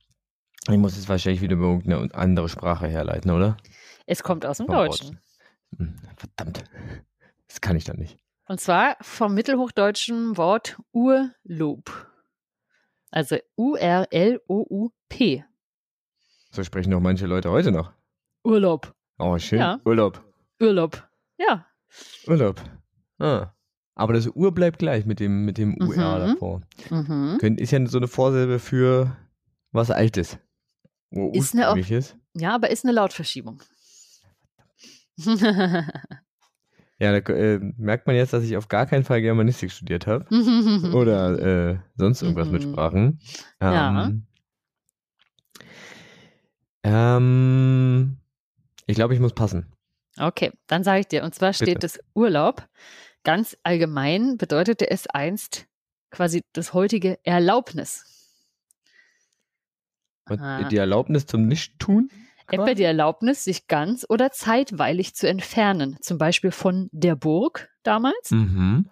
Ich 0.69 0.77
muss 0.77 0.97
es 0.97 1.09
wahrscheinlich 1.09 1.41
wieder 1.41 1.55
über 1.55 1.65
irgendeine 1.67 2.13
andere 2.13 2.47
Sprache 2.49 2.87
herleiten, 2.87 3.31
oder? 3.31 3.57
Es 4.05 4.23
kommt 4.23 4.45
aus 4.45 4.57
dem 4.57 4.67
Vom 4.67 4.75
Deutschen. 4.75 5.19
Hm, 5.77 5.95
Verdammt. 6.15 6.63
Das 7.47 7.59
kann 7.61 7.75
ich 7.75 7.83
doch 7.85 7.95
nicht. 7.95 8.17
Und 8.47 8.59
zwar 8.59 8.95
vom 9.01 9.33
mittelhochdeutschen 9.33 10.37
Wort 10.37 10.77
Urlob. 10.91 11.91
Also 13.11 13.37
U-R-L-O-U-P. 13.57 15.43
So 16.51 16.63
sprechen 16.63 16.91
doch 16.91 16.99
manche 16.99 17.25
Leute 17.25 17.51
heute 17.51 17.71
noch. 17.71 17.91
Urlaub. 18.43 18.93
Oh, 19.19 19.37
schön. 19.37 19.59
Ja. 19.59 19.79
Urlaub. 19.85 20.23
Urlaub. 20.59 21.07
Ja. 21.37 21.65
Urlaub. 22.27 22.61
Ah. 23.19 23.53
Aber 23.95 24.13
das 24.13 24.27
Ur 24.27 24.53
bleibt 24.53 24.79
gleich 24.79 25.05
mit 25.05 25.19
dem, 25.19 25.45
mit 25.45 25.57
dem 25.57 25.75
UR 25.79 25.87
Mhm. 26.19 26.33
davor. 26.33 26.61
Mhm. 26.89 27.37
Ist 27.57 27.71
ja 27.71 27.85
so 27.85 27.97
eine 27.97 28.07
Vorsilbe 28.07 28.59
für 28.59 29.15
was 29.71 29.91
Altes. 29.91 30.37
Wo 31.15 31.31
Ist 31.31 31.53
eine 31.53 31.79
ist. 31.79 32.17
Ja, 32.33 32.55
aber 32.55 32.71
ist 32.71 32.83
eine 32.85 32.93
Lautverschiebung. 32.93 33.61
Ja, 36.99 37.19
da 37.19 37.33
äh, 37.33 37.59
merkt 37.77 38.07
man 38.07 38.15
jetzt, 38.15 38.31
dass 38.33 38.43
ich 38.45 38.55
auf 38.55 38.69
gar 38.69 38.85
keinen 38.85 39.03
Fall 39.03 39.21
Germanistik 39.21 39.71
studiert 39.71 40.07
habe. 40.07 40.25
Oder 40.95 41.71
äh, 41.71 41.77
sonst 41.97 42.21
irgendwas 42.21 42.47
mit 42.49 42.65
Mhm. 42.65 42.71
Sprachen. 42.71 43.19
Ja. 43.59 44.05
Ähm, 44.05 44.25
ähm, 46.83 48.17
ich 48.85 48.95
glaube, 48.95 49.13
ich 49.15 49.19
muss 49.19 49.33
passen. 49.33 49.73
Okay, 50.17 50.51
dann 50.67 50.83
sage 50.83 51.01
ich 51.01 51.07
dir. 51.07 51.23
Und 51.23 51.33
zwar 51.35 51.51
steht 51.51 51.67
Bitte. 51.67 51.79
das 51.79 51.99
Urlaub. 52.13 52.67
Ganz 53.23 53.57
allgemein 53.63 54.37
bedeutete 54.37 54.89
es 54.89 55.07
einst 55.07 55.65
quasi 56.11 56.41
das 56.53 56.73
heutige 56.73 57.17
Erlaubnis. 57.25 58.22
Aha. 60.25 60.63
die 60.67 60.77
Erlaubnis 60.77 61.25
zum 61.25 61.47
Nichttun? 61.47 62.09
Quasi? 62.47 62.75
die 62.75 62.83
Erlaubnis, 62.83 63.45
sich 63.45 63.67
ganz 63.67 64.05
oder 64.09 64.31
zeitweilig 64.31 65.15
zu 65.15 65.27
entfernen. 65.27 65.97
Zum 66.01 66.17
Beispiel 66.17 66.51
von 66.51 66.89
der 66.91 67.15
Burg 67.15 67.69
damals, 67.83 68.31
Mhm. 68.31 68.89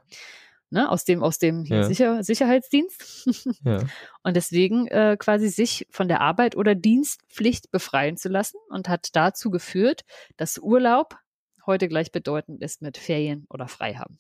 ne, 0.69 0.89
aus 0.89 1.03
dem, 1.03 1.21
aus 1.21 1.37
dem 1.37 1.65
Ja. 1.65 1.83
Sicher 1.83 2.23
Sicherheitsdienst. 2.23 3.27
Ja. 3.65 3.79
und 4.23 4.35
deswegen 4.35 4.87
äh, 4.87 5.17
quasi 5.19 5.49
sich 5.49 5.85
von 5.91 6.07
der 6.07 6.21
Arbeit 6.21 6.55
oder 6.55 6.75
Dienstpflicht 6.75 7.71
befreien 7.71 8.15
zu 8.17 8.29
lassen 8.29 8.57
und 8.69 8.87
hat 8.89 9.09
dazu 9.15 9.51
geführt, 9.51 10.05
dass 10.37 10.57
Urlaub 10.57 11.17
heute 11.65 11.87
gleichbedeutend 11.89 12.61
ist 12.63 12.81
mit 12.81 12.97
Ferien 12.97 13.45
oder 13.49 13.67
Freihaben. 13.67 14.17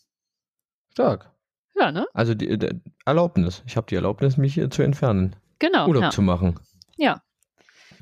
Stark. 0.91 1.31
Ja, 1.79 1.91
ne? 1.91 2.05
Also 2.13 2.35
die, 2.35 2.59
die 2.59 2.81
Erlaubnis. 3.05 3.63
Ich 3.65 3.77
habe 3.77 3.87
die 3.89 3.95
Erlaubnis, 3.95 4.37
mich 4.37 4.53
hier 4.53 4.69
zu 4.69 4.83
entfernen. 4.83 5.35
Genau. 5.59 5.87
Urlaub 5.87 6.03
ja. 6.03 6.09
zu 6.11 6.21
machen. 6.21 6.59
Ja. 7.01 7.21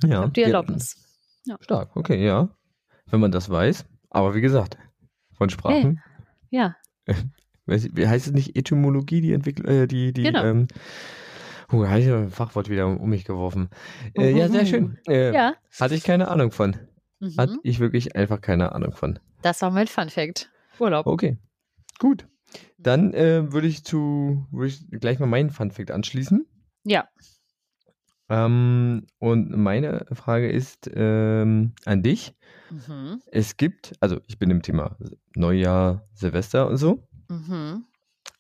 Ja. 0.04 0.22
Hab 0.24 0.34
die 0.34 0.44
Erlaubnis. 0.44 0.96
Stark, 1.62 1.96
okay, 1.96 2.24
ja. 2.24 2.50
Wenn 3.08 3.20
man 3.20 3.32
das 3.32 3.50
weiß. 3.50 3.86
Aber 4.10 4.36
wie 4.36 4.42
gesagt, 4.42 4.78
von 5.38 5.50
Sprachen. 5.50 6.02
Ja. 6.50 6.76
Weiß- 7.66 7.90
Wie 7.96 8.08
heißt 8.08 8.28
es 8.28 8.34
nicht 8.34 8.56
Etymologie, 8.56 9.22
die 9.22 9.32
Entwicklung, 9.34 9.68
äh, 9.68 9.88
die, 9.88 10.12
die, 10.14 10.24
Genau. 10.24 10.44
ähm, 10.44 10.68
oh, 11.72 11.86
habe 11.88 12.00
ich 12.00 12.08
ein 12.10 12.30
Fachwort 12.30 12.68
wieder 12.70 12.88
um, 12.88 13.10
mich 13.10 13.26
geworfen. 13.26 13.70
Äh, 14.16 14.32
ja, 14.38 14.50
sehr 14.50 14.66
schön. 14.66 14.98
Äh, 15.08 15.34
Ja. 15.34 15.54
Hatte 15.80 15.96
ich 15.96 16.04
keine 16.04 16.28
Ahnung 16.30 16.52
von. 16.52 16.76
Hatte 17.38 17.54
Mhm. 17.54 17.60
ich 17.64 17.80
wirklich 17.80 18.16
einfach 18.16 18.42
keine 18.42 18.72
Ahnung 18.74 18.94
von. 18.94 19.20
Das 19.44 19.62
war 19.62 19.70
mein 19.72 19.88
Fun 19.88 20.10
Fact. 20.10 20.50
Urlaub. 20.80 21.06
Okay, 21.08 21.38
gut. 22.00 22.28
Dann 22.78 23.14
äh, 23.14 23.52
würde 23.52 23.68
ich 23.68 23.84
zu, 23.84 24.48
würde 24.52 24.68
ich 24.68 24.88
gleich 25.00 25.20
mal 25.20 25.26
meinen 25.28 25.50
Funfact 25.52 25.92
anschließen. 25.92 26.46
Ja. 26.84 27.08
Ähm, 28.30 29.08
und 29.18 29.50
meine 29.58 30.06
Frage 30.14 30.50
ist 30.50 30.90
ähm, 30.94 31.74
an 31.86 32.04
dich. 32.04 32.36
Mhm. 32.70 33.22
Es 33.32 33.58
gibt, 33.58 33.94
also 34.00 34.20
ich 34.28 34.38
bin 34.38 34.52
im 34.52 34.62
Thema 34.62 34.96
Neujahr, 35.36 36.08
Silvester 36.14 36.68
und 36.68 36.78
so. 36.78 37.08
Mhm. 37.28 37.86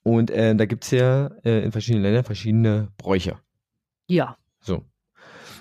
Und 0.03 0.31
äh, 0.31 0.55
da 0.55 0.65
gibt 0.65 0.83
es 0.83 0.91
ja 0.91 1.27
äh, 1.43 1.63
in 1.63 1.71
verschiedenen 1.71 2.03
Ländern 2.03 2.23
verschiedene 2.23 2.89
Bräuche. 2.97 3.39
Ja. 4.07 4.37
So. 4.59 4.85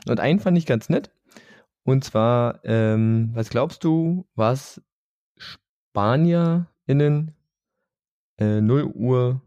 Und 0.07 0.21
einen 0.21 0.41
fand 0.41 0.59
ich 0.59 0.67
ganz 0.67 0.89
nett. 0.89 1.11
Und 1.85 2.05
zwar, 2.05 2.61
ähm, 2.65 3.31
was 3.33 3.49
glaubst 3.49 3.83
du, 3.83 4.27
was 4.35 4.83
SpanierInnen 5.39 7.35
äh, 8.37 8.61
0 8.61 8.85
Uhr 8.95 9.41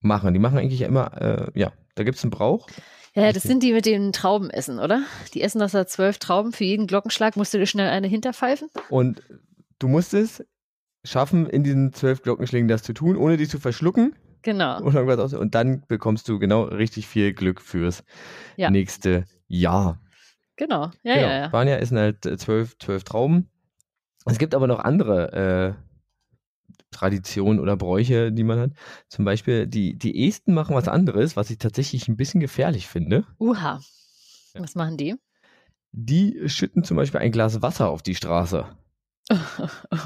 machen? 0.00 0.32
Die 0.32 0.40
machen 0.40 0.58
eigentlich 0.58 0.80
immer, 0.80 1.20
äh, 1.20 1.50
ja, 1.58 1.72
da 1.94 2.04
gibt 2.04 2.18
es 2.18 2.24
einen 2.24 2.30
Brauch. 2.30 2.68
Ja, 3.14 3.32
das 3.32 3.44
sind 3.44 3.62
die 3.62 3.72
mit 3.72 3.86
den 3.86 4.12
Traubenessen, 4.12 4.80
oder? 4.80 5.04
Die 5.34 5.42
essen 5.42 5.60
das 5.60 5.72
da 5.72 5.86
zwölf 5.86 6.18
Trauben. 6.18 6.52
Für 6.52 6.64
jeden 6.64 6.88
Glockenschlag 6.88 7.36
musst 7.36 7.54
du 7.54 7.58
dir 7.58 7.66
schnell 7.66 7.88
eine 7.88 8.08
hinterpfeifen. 8.08 8.68
Und 8.90 9.22
du 9.78 9.86
musst 9.86 10.14
es 10.14 10.44
schaffen, 11.04 11.46
in 11.48 11.62
diesen 11.62 11.92
zwölf 11.92 12.22
Glockenschlägen 12.22 12.66
das 12.66 12.82
zu 12.82 12.92
tun, 12.92 13.16
ohne 13.16 13.36
die 13.36 13.46
zu 13.46 13.60
verschlucken. 13.60 14.16
Genau. 14.42 14.82
Und 14.82 15.54
dann 15.54 15.84
bekommst 15.86 16.28
du 16.28 16.38
genau 16.38 16.64
richtig 16.64 17.06
viel 17.06 17.32
Glück 17.32 17.60
fürs 17.60 18.02
Ja. 18.56 18.70
nächste 18.70 19.24
Jahr. 19.46 20.00
Genau. 20.56 20.90
Ja, 21.02 21.14
genau. 21.14 21.26
ja, 21.28 21.38
ja. 21.38 21.48
Spanier 21.48 21.78
essen 21.78 21.98
halt 21.98 22.26
äh, 22.26 22.36
zwölf, 22.36 22.76
zwölf 22.78 23.04
Trauben. 23.04 23.48
Es 24.26 24.38
gibt 24.38 24.54
aber 24.54 24.66
noch 24.66 24.80
andere 24.80 25.76
äh, 25.76 25.93
Traditionen 26.94 27.60
oder 27.60 27.76
Bräuche, 27.76 28.32
die 28.32 28.44
man 28.44 28.58
hat. 28.58 28.70
Zum 29.08 29.24
Beispiel, 29.24 29.66
die, 29.66 29.98
die 29.98 30.26
Esten 30.28 30.54
machen 30.54 30.74
was 30.74 30.88
anderes, 30.88 31.36
was 31.36 31.50
ich 31.50 31.58
tatsächlich 31.58 32.08
ein 32.08 32.16
bisschen 32.16 32.40
gefährlich 32.40 32.86
finde. 32.88 33.26
Uha. 33.38 33.80
Ja. 34.54 34.60
Was 34.62 34.74
machen 34.74 34.96
die? 34.96 35.14
Die 35.92 36.40
schütten 36.48 36.84
zum 36.84 36.96
Beispiel 36.96 37.20
ein 37.20 37.32
Glas 37.32 37.60
Wasser 37.62 37.88
auf 37.90 38.02
die 38.02 38.14
Straße. 38.14 38.66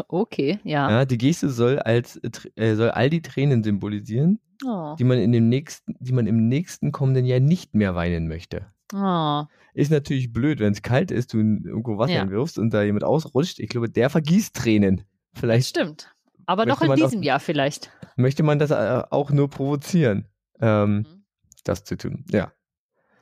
okay, 0.08 0.58
ja. 0.64 0.90
Ja, 0.90 1.04
die 1.04 1.18
Geste 1.18 1.50
soll 1.50 1.78
als 1.78 2.16
äh, 2.16 2.30
äh, 2.56 2.74
soll 2.76 2.90
all 2.90 3.10
die 3.10 3.22
Tränen 3.22 3.62
symbolisieren, 3.64 4.40
Oh. 4.64 4.96
die 4.98 5.04
man 5.04 5.18
in 5.18 5.30
dem 5.32 5.48
nächsten, 5.48 5.94
die 6.00 6.12
man 6.12 6.26
im 6.26 6.48
nächsten 6.48 6.90
kommenden 6.90 7.24
Jahr 7.26 7.38
nicht 7.40 7.74
mehr 7.74 7.94
weinen 7.94 8.26
möchte. 8.26 8.66
Oh. 8.92 9.44
Ist 9.74 9.90
natürlich 9.92 10.32
blöd, 10.32 10.58
wenn 10.60 10.72
es 10.72 10.82
kalt 10.82 11.10
ist, 11.12 11.32
du 11.32 11.38
irgendwo 11.38 11.96
Wasser 11.98 12.14
Ja. 12.14 12.20
hinwirfst 12.22 12.58
und 12.58 12.74
da 12.74 12.82
jemand 12.82 13.04
ausrutscht. 13.04 13.60
Ich 13.60 13.68
glaube, 13.68 13.88
der 13.88 14.10
vergießt 14.10 14.56
Tränen. 14.56 15.02
Vielleicht 15.34 15.68
Stimmt. 15.68 16.12
Aber 16.48 16.66
noch 16.66 16.80
in 16.80 16.94
diesem 16.94 17.20
auch- 17.20 17.24
Jahr 17.24 17.40
vielleicht. 17.40 17.90
möchte 18.16 18.42
man 18.42 18.58
das 18.58 18.70
äh, 18.70 19.02
auch 19.10 19.30
nur 19.30 19.48
provozieren, 19.50 20.26
ähm, 20.60 20.96
Mhm. 20.96 21.24
das 21.64 21.84
zu 21.84 21.96
tun. 21.96 22.24
Ja, 22.30 22.52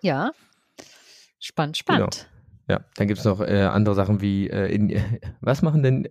Ja. 0.01 0.31
Spannend, 1.39 1.77
Genau. 1.87 1.99
spannend. 2.11 2.31
ja. 2.69 2.81
Dann 2.97 3.09
gibt 3.09 3.19
es 3.19 3.25
noch 3.25 3.41
äh, 3.41 3.63
andere 3.65 3.95
Sachen 3.95 4.21
wie, 4.21 4.49
äh, 4.49 4.73
in, 4.75 4.89
was 5.41 5.61
machen 5.63 5.83
denn, 5.83 6.09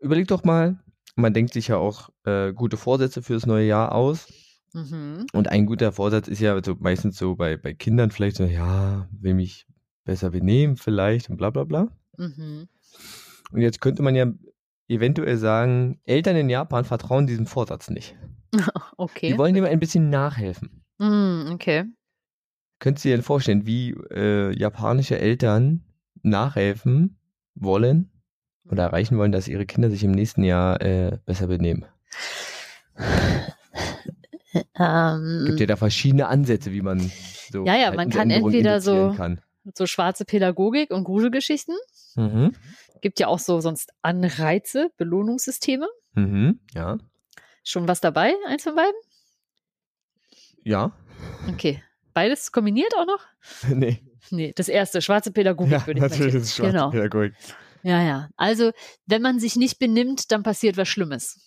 überleg 0.00 0.28
doch 0.28 0.44
mal, 0.44 0.78
man 1.16 1.32
denkt 1.34 1.52
sich 1.54 1.68
ja 1.68 1.76
auch 1.76 2.10
äh, 2.24 2.52
gute 2.52 2.76
Vorsätze 2.76 3.22
für 3.22 3.34
das 3.34 3.46
neue 3.46 3.66
Jahr 3.66 3.92
aus. 3.94 4.26
Mhm. 4.74 5.26
Und 5.32 5.48
ein 5.48 5.66
guter 5.66 5.92
Vorsatz 5.92 6.28
ist 6.28 6.40
ja 6.40 6.60
so 6.62 6.76
meistens 6.78 7.16
so 7.16 7.36
bei, 7.36 7.56
bei 7.56 7.72
Kindern 7.74 8.10
vielleicht 8.10 8.36
so, 8.36 8.44
ja, 8.44 9.08
will 9.12 9.34
mich 9.34 9.66
besser 10.04 10.30
benehmen 10.30 10.76
vielleicht 10.76 11.30
und 11.30 11.36
bla 11.38 11.50
bla 11.50 11.64
bla. 11.64 11.88
Mhm. 12.18 12.68
Und 13.50 13.60
jetzt 13.60 13.80
könnte 13.80 14.02
man 14.02 14.14
ja 14.14 14.26
eventuell 14.88 15.36
sagen, 15.36 16.00
Eltern 16.04 16.36
in 16.36 16.48
Japan 16.50 16.84
vertrauen 16.84 17.26
diesem 17.26 17.46
Vorsatz 17.46 17.90
nicht. 17.90 18.16
Okay. 18.96 19.30
Die 19.32 19.38
wollen 19.38 19.54
dem 19.54 19.64
ein 19.64 19.78
bisschen 19.78 20.10
nachhelfen. 20.10 20.82
Mm, 20.98 21.52
okay. 21.52 21.84
Könntest 22.80 23.04
du 23.04 23.10
dir 23.10 23.16
denn 23.16 23.22
vorstellen, 23.24 23.64
wie 23.66 23.90
äh, 24.10 24.50
japanische 24.58 25.18
Eltern 25.20 25.84
nachhelfen 26.22 27.18
wollen 27.54 28.10
oder 28.68 28.82
erreichen 28.84 29.16
wollen, 29.18 29.30
dass 29.30 29.46
ihre 29.46 29.66
Kinder 29.66 29.88
sich 29.90 30.02
im 30.02 30.10
nächsten 30.10 30.42
Jahr 30.42 30.80
äh, 30.82 31.18
besser 31.26 31.46
benehmen? 31.46 31.84
Ähm, 34.80 35.44
Gibt 35.46 35.60
ja 35.60 35.66
da 35.66 35.76
verschiedene 35.76 36.26
Ansätze, 36.26 36.72
wie 36.72 36.80
man 36.82 36.98
so 37.52 37.64
Ja, 37.66 37.76
ja, 37.76 37.92
man 37.92 38.08
kann 38.10 38.30
entweder 38.30 38.80
so- 38.80 39.12
Kann. 39.16 39.40
so 39.74 39.86
schwarze 39.86 40.24
Pädagogik 40.24 40.90
und 40.90 41.04
Gruselgeschichten. 41.04 41.76
Mhm. 42.16 42.52
Gibt 43.00 43.20
ja 43.20 43.26
auch 43.28 43.38
so 43.38 43.60
sonst 43.60 43.92
Anreize, 44.02 44.90
Belohnungssysteme. 44.96 45.86
Mhm. 46.14 46.60
Ja. 46.74 46.98
Schon 47.64 47.86
was 47.88 48.00
dabei? 48.00 48.34
Eins 48.46 48.62
von 48.64 48.74
beiden? 48.74 48.94
Ja. 50.64 50.92
Okay. 51.48 51.82
Beides 52.14 52.52
kombiniert 52.52 52.94
auch 52.96 53.06
noch? 53.06 53.24
nee. 53.68 54.02
Nee, 54.30 54.52
das 54.54 54.68
erste, 54.68 55.00
schwarze 55.00 55.30
Pädagogik 55.32 55.72
Ja, 55.72 55.86
würde 55.86 55.98
ich 55.98 56.02
natürlich 56.10 56.34
mal 56.34 56.40
ist 56.40 56.54
schwarze 56.56 56.72
Genau. 56.72 56.90
Pädagogik. 56.90 57.34
Ja, 57.82 58.02
ja. 58.02 58.28
Also, 58.36 58.72
wenn 59.06 59.22
man 59.22 59.38
sich 59.38 59.56
nicht 59.56 59.78
benimmt, 59.78 60.32
dann 60.32 60.42
passiert 60.42 60.76
was 60.76 60.88
Schlimmes. 60.88 61.40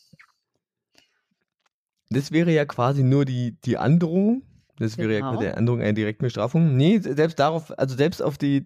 Das 2.10 2.31
wäre 2.31 2.51
ja 2.51 2.65
quasi 2.65 3.03
nur 3.03 3.25
die, 3.25 3.58
die 3.63 3.77
Androhung. 3.77 4.43
Das 4.77 4.98
wäre 4.98 5.13
ja 5.13 5.20
Genau. 5.20 5.34
quasi 5.34 5.46
die 5.46 5.53
Androhung 5.53 5.81
einer 5.81 5.93
direkten 5.93 6.24
Bestrafung. 6.25 6.75
Nee, 6.75 7.00
selbst 7.00 7.39
darauf, 7.39 7.77
also 7.77 7.96
selbst 7.96 8.22
auf 8.22 8.38
die, 8.38 8.65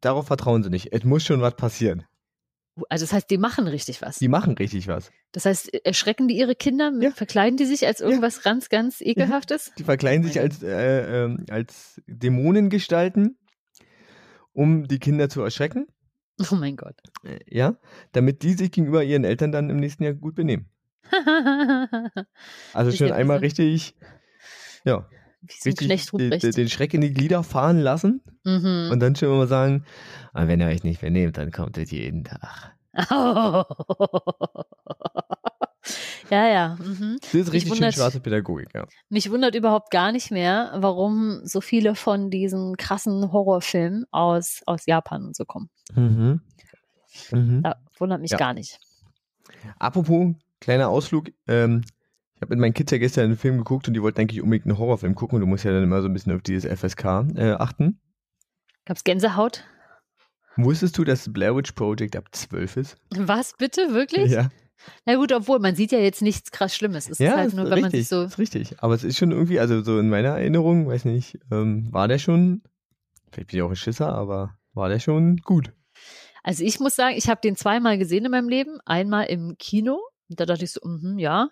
darauf 0.00 0.26
vertrauen 0.26 0.62
sie 0.62 0.70
nicht. 0.70 0.92
Es 0.92 1.04
muss 1.04 1.24
schon 1.24 1.40
was 1.40 1.56
passieren. 1.56 2.04
Also, 2.88 3.04
das 3.04 3.12
heißt, 3.12 3.30
die 3.30 3.38
machen 3.38 3.68
richtig 3.68 4.02
was. 4.02 4.18
Die 4.18 4.28
machen 4.28 4.54
richtig 4.54 4.88
was. 4.88 5.12
Das 5.32 5.44
heißt, 5.44 5.72
erschrecken 5.84 6.26
die 6.28 6.36
ihre 6.36 6.54
Kinder? 6.54 6.92
Ja. 7.00 7.10
Verkleiden 7.10 7.56
die 7.56 7.66
sich 7.66 7.86
als 7.86 8.00
irgendwas 8.00 8.42
ganz, 8.42 8.68
ganz 8.68 9.00
ekelhaftes? 9.00 9.72
Die 9.78 9.84
verkleiden 9.84 10.24
sich 10.24 10.40
als, 10.40 10.62
äh, 10.62 11.24
ähm, 11.24 11.44
als 11.50 12.00
Dämonengestalten, 12.06 13.38
um 14.52 14.88
die 14.88 14.98
Kinder 14.98 15.28
zu 15.28 15.42
erschrecken. 15.42 15.86
Oh 16.50 16.56
mein 16.56 16.76
Gott. 16.76 16.96
Äh, 17.22 17.38
ja, 17.46 17.76
damit 18.12 18.42
die 18.42 18.54
sich 18.54 18.72
gegenüber 18.72 19.04
ihren 19.04 19.24
Eltern 19.24 19.52
dann 19.52 19.70
im 19.70 19.76
nächsten 19.76 20.02
Jahr 20.02 20.14
gut 20.14 20.34
benehmen. 20.34 20.68
Also 22.72 22.90
schon 22.90 23.08
ja 23.08 23.14
einmal 23.14 23.38
richtig, 23.38 23.94
ja, 24.84 25.08
Wie 25.46 25.52
so 25.60 25.68
richtig 25.70 25.86
Knecht 25.88 26.12
den, 26.12 26.20
Ruprecht. 26.32 26.56
den 26.56 26.68
Schreck 26.68 26.94
in 26.94 27.00
die 27.02 27.12
Glieder 27.12 27.42
fahren 27.42 27.78
lassen 27.78 28.22
Mhm. 28.44 28.88
und 28.92 29.00
dann 29.00 29.14
schon 29.16 29.28
immer 29.28 29.46
sagen, 29.46 29.84
"Ah, 30.32 30.46
wenn 30.48 30.60
ihr 30.60 30.66
euch 30.66 30.84
nicht 30.84 31.00
benehmt, 31.00 31.36
dann 31.38 31.50
kommt 31.52 31.76
es 31.78 31.90
jeden 31.90 32.24
Tag. 32.24 32.74
ja, 36.30 36.48
ja. 36.48 36.76
Mhm. 36.80 37.18
Das 37.20 37.34
ist 37.34 37.52
richtig 37.52 37.72
schön 37.72 37.78
wundert- 37.82 37.94
schwarze 37.94 38.20
Pädagogik, 38.20 38.68
ja. 38.74 38.86
Mich 39.08 39.30
wundert 39.30 39.54
überhaupt 39.54 39.90
gar 39.90 40.12
nicht 40.12 40.30
mehr, 40.30 40.72
warum 40.76 41.40
so 41.44 41.60
viele 41.60 41.94
von 41.94 42.30
diesen 42.30 42.76
krassen 42.76 43.32
Horrorfilmen 43.32 44.06
aus, 44.10 44.62
aus 44.66 44.86
Japan 44.86 45.24
und 45.26 45.36
so 45.36 45.44
kommen. 45.44 45.68
Mhm. 45.94 46.40
Mhm. 47.30 47.62
Da 47.62 47.76
wundert 47.98 48.20
mich 48.20 48.30
Ja. 48.32 48.38
gar 48.38 48.54
nicht. 48.54 48.78
Apropos, 49.78 50.34
kleiner 50.60 50.88
Ausflug. 50.88 51.28
Ähm, 51.46 51.82
habe 52.44 52.54
mit 52.54 52.60
meinen 52.60 52.74
Kids 52.74 52.92
ja 52.92 52.98
gestern 52.98 53.24
einen 53.24 53.36
Film 53.36 53.58
geguckt 53.58 53.88
und 53.88 53.94
die 53.94 54.02
wollten 54.02 54.20
eigentlich 54.20 54.42
unbedingt 54.42 54.66
einen 54.66 54.78
Horrorfilm 54.78 55.14
gucken 55.14 55.36
und 55.36 55.40
du 55.40 55.46
musst 55.46 55.64
ja 55.64 55.72
dann 55.72 55.82
immer 55.82 56.02
so 56.02 56.08
ein 56.08 56.12
bisschen 56.12 56.34
auf 56.34 56.42
dieses 56.42 56.64
FSK 56.70 57.04
äh, 57.36 57.52
achten. 57.52 58.00
Gab's 58.84 59.04
Gänsehaut? 59.04 59.64
Wusstest 60.56 60.96
du, 60.98 61.04
dass 61.04 61.32
Blair 61.32 61.56
Witch 61.56 61.72
Project 61.72 62.16
ab 62.16 62.28
12 62.30 62.76
ist? 62.76 62.96
Was, 63.16 63.54
bitte? 63.56 63.92
Wirklich? 63.92 64.30
Ja, 64.30 64.50
Na 65.06 65.16
gut, 65.16 65.32
obwohl, 65.32 65.58
man 65.58 65.74
sieht 65.74 65.90
ja 65.90 65.98
jetzt 65.98 66.22
nichts 66.22 66.50
krass 66.52 66.76
Schlimmes. 66.76 67.08
Es 67.08 67.18
ja 67.18 67.30
ist 67.30 67.36
halt 67.36 67.48
ist 67.48 67.54
nur, 67.54 67.64
wenn 67.70 67.80
man 67.80 67.90
sich 67.90 68.00
richtig, 68.00 68.08
so. 68.08 68.22
ist 68.22 68.38
richtig. 68.38 68.82
Aber 68.82 68.94
es 68.94 69.02
ist 69.02 69.16
schon 69.16 69.32
irgendwie, 69.32 69.58
also 69.58 69.82
so 69.82 69.98
in 69.98 70.10
meiner 70.10 70.30
Erinnerung, 70.30 70.86
weiß 70.86 71.06
nicht, 71.06 71.38
ähm, 71.50 71.92
war 71.92 72.06
der 72.06 72.18
schon, 72.18 72.62
vielleicht 73.32 73.50
bin 73.50 73.58
ich 73.58 73.62
auch 73.62 73.70
ein 73.70 73.76
Schisser, 73.76 74.12
aber 74.12 74.56
war 74.74 74.88
der 74.88 75.00
schon 75.00 75.38
gut. 75.38 75.72
Also 76.42 76.62
ich 76.62 76.78
muss 76.78 76.94
sagen, 76.94 77.16
ich 77.16 77.28
habe 77.28 77.40
den 77.42 77.56
zweimal 77.56 77.98
gesehen 77.98 78.26
in 78.26 78.30
meinem 78.30 78.48
Leben. 78.48 78.78
Einmal 78.84 79.26
im 79.26 79.56
Kino. 79.58 79.98
Und 80.28 80.38
da 80.38 80.46
dachte 80.46 80.64
ich 80.64 80.72
so, 80.72 80.80
mhm, 80.84 81.18
ja. 81.18 81.48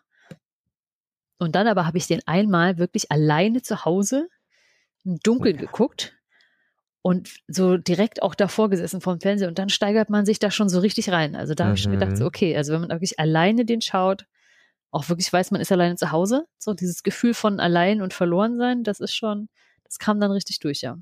Und 1.38 1.54
dann 1.54 1.66
aber 1.66 1.86
habe 1.86 1.98
ich 1.98 2.06
den 2.06 2.20
einmal 2.26 2.78
wirklich 2.78 3.10
alleine 3.10 3.62
zu 3.62 3.84
Hause 3.84 4.28
im 5.04 5.18
Dunkeln 5.20 5.56
geguckt 5.56 6.16
und 7.02 7.30
so 7.48 7.76
direkt 7.76 8.22
auch 8.22 8.34
davor 8.36 8.70
gesessen 8.70 9.00
vom 9.00 9.20
Fernseher 9.20 9.48
und 9.48 9.58
dann 9.58 9.68
steigert 9.68 10.08
man 10.08 10.24
sich 10.24 10.38
da 10.38 10.50
schon 10.52 10.68
so 10.68 10.78
richtig 10.78 11.10
rein. 11.10 11.34
Also 11.34 11.54
da 11.54 11.64
habe 11.64 11.74
ich 11.74 11.82
schon 11.82 11.92
gedacht, 11.98 12.16
so, 12.16 12.24
Mhm. 12.24 12.28
okay, 12.28 12.56
also 12.56 12.72
wenn 12.72 12.82
man 12.82 12.90
wirklich 12.90 13.18
alleine 13.18 13.64
den 13.64 13.80
schaut, 13.80 14.26
auch 14.92 15.08
wirklich 15.08 15.32
weiß, 15.32 15.50
man 15.50 15.60
ist 15.60 15.72
alleine 15.72 15.96
zu 15.96 16.12
Hause, 16.12 16.46
so 16.58 16.74
dieses 16.74 17.02
Gefühl 17.02 17.34
von 17.34 17.58
allein 17.58 18.02
und 18.02 18.12
verloren 18.14 18.56
sein, 18.58 18.84
das 18.84 19.00
ist 19.00 19.14
schon, 19.14 19.48
das 19.84 19.98
kam 19.98 20.20
dann 20.20 20.30
richtig 20.30 20.60
durch, 20.60 20.82
ja. 20.82 20.96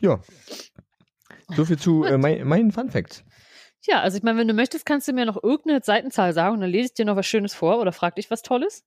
Ja. 0.00 0.20
So 1.54 1.64
viel 1.64 1.78
zu 1.78 2.04
äh, 2.04 2.16
mein, 2.18 2.46
meinen 2.48 2.72
Fun 2.72 2.90
Facts. 2.90 3.22
Ja, 3.82 4.00
also 4.00 4.16
ich 4.16 4.22
meine, 4.22 4.38
wenn 4.38 4.48
du 4.48 4.54
möchtest, 4.54 4.84
kannst 4.84 5.08
du 5.08 5.12
mir 5.12 5.24
noch 5.24 5.42
irgendeine 5.42 5.80
Seitenzahl 5.82 6.32
sagen 6.32 6.54
und 6.54 6.60
dann 6.60 6.70
lese 6.70 6.86
ich 6.86 6.94
dir 6.94 7.04
noch 7.04 7.16
was 7.16 7.26
Schönes 7.26 7.54
vor 7.54 7.78
oder 7.80 7.92
frag 7.92 8.16
dich 8.16 8.30
was 8.30 8.42
Tolles. 8.42 8.84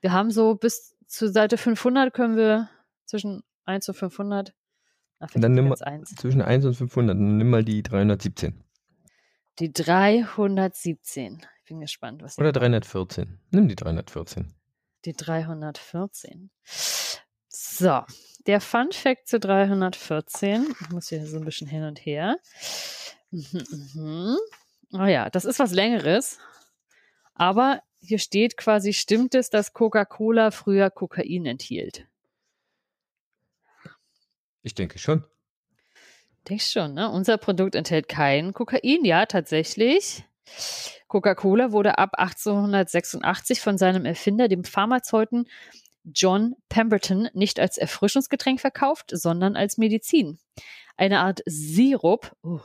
Wir 0.00 0.12
haben 0.12 0.30
so 0.30 0.54
bis 0.56 0.96
zur 1.06 1.30
Seite 1.30 1.56
500 1.56 2.12
können 2.12 2.36
wir 2.36 2.68
zwischen 3.04 3.42
1 3.64 3.88
und 3.88 3.94
500. 3.94 4.54
Na, 5.18 5.28
vielleicht 5.28 5.44
Dann 5.44 5.52
nimm 5.52 5.68
jetzt 5.68 5.86
1. 5.86 6.16
Zwischen 6.16 6.42
1 6.42 6.64
und 6.64 6.74
500, 6.74 7.16
dann 7.16 7.36
nimm 7.38 7.50
mal 7.50 7.64
die 7.64 7.82
317. 7.82 8.64
Die 9.58 9.72
317. 9.72 11.46
Ich 11.60 11.68
bin 11.68 11.80
gespannt, 11.80 12.22
was 12.22 12.36
Oder 12.36 12.48
hier 12.48 12.52
314. 12.52 13.38
Nimm 13.50 13.68
die 13.68 13.76
314. 13.76 14.52
Die 15.04 15.12
314. 15.14 16.50
So, 17.48 18.02
der 18.46 18.60
Fun 18.60 18.92
Fact 18.92 19.28
zu 19.28 19.40
314. 19.40 20.66
Ich 20.80 20.90
muss 20.90 21.08
hier 21.08 21.26
so 21.26 21.38
ein 21.38 21.44
bisschen 21.44 21.66
hin 21.66 21.84
und 21.84 22.04
her. 22.04 22.36
Mhm, 23.36 23.66
mhm. 23.94 24.38
Oh 24.92 25.04
ja, 25.04 25.28
das 25.28 25.44
ist 25.44 25.58
was 25.58 25.72
Längeres. 25.72 26.38
Aber 27.34 27.82
hier 28.00 28.18
steht 28.18 28.56
quasi, 28.56 28.94
stimmt 28.94 29.34
es, 29.34 29.50
dass 29.50 29.74
Coca-Cola 29.74 30.50
früher 30.50 30.88
Kokain 30.88 31.44
enthielt? 31.44 32.06
Ich 34.62 34.74
denke 34.74 34.98
schon. 34.98 35.24
Denk 36.48 36.62
schon, 36.62 36.94
ne? 36.94 37.10
Unser 37.10 37.36
Produkt 37.36 37.74
enthält 37.74 38.08
kein 38.08 38.54
Kokain, 38.54 39.04
ja, 39.04 39.26
tatsächlich. 39.26 40.24
Coca-Cola 41.08 41.72
wurde 41.72 41.98
ab 41.98 42.12
1886 42.14 43.60
von 43.60 43.76
seinem 43.76 44.06
Erfinder, 44.06 44.48
dem 44.48 44.64
Pharmazeuten 44.64 45.46
John 46.04 46.54
Pemberton, 46.70 47.28
nicht 47.34 47.60
als 47.60 47.76
Erfrischungsgetränk 47.76 48.60
verkauft, 48.60 49.10
sondern 49.12 49.56
als 49.56 49.76
Medizin. 49.76 50.38
Eine 50.96 51.20
Art 51.20 51.42
Sirup 51.44 52.34
oh, 52.42 52.60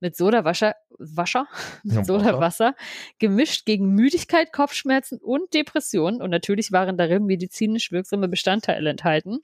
mit 0.00 0.16
Sodawasser, 0.16 0.74
Wasser, 0.98 1.46
mit 1.82 2.06
Sodawasser, 2.06 2.74
gemischt 3.18 3.66
gegen 3.66 3.94
Müdigkeit, 3.94 4.52
Kopfschmerzen 4.52 5.18
und 5.18 5.52
Depressionen. 5.54 6.22
Und 6.22 6.30
natürlich 6.30 6.72
waren 6.72 6.96
darin 6.96 7.24
medizinisch 7.24 7.92
wirksame 7.92 8.28
Bestandteile 8.28 8.90
enthalten, 8.90 9.38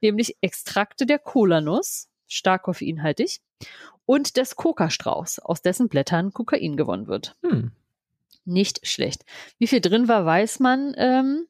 nämlich 0.00 0.36
Extrakte 0.40 1.06
der 1.06 1.18
Kolanuss, 1.18 2.08
stark 2.26 2.64
koffeinhaltig, 2.64 3.40
und 4.06 4.36
des 4.36 4.56
Kokastrauß, 4.56 5.40
aus 5.40 5.60
dessen 5.60 5.88
Blättern 5.88 6.32
Kokain 6.32 6.76
gewonnen 6.76 7.08
wird. 7.08 7.36
Hm. 7.42 7.72
Nicht 8.44 8.86
schlecht. 8.86 9.24
Wie 9.58 9.66
viel 9.66 9.82
drin 9.82 10.08
war, 10.08 10.24
weiß 10.24 10.60
man 10.60 10.94
ähm, 10.96 11.46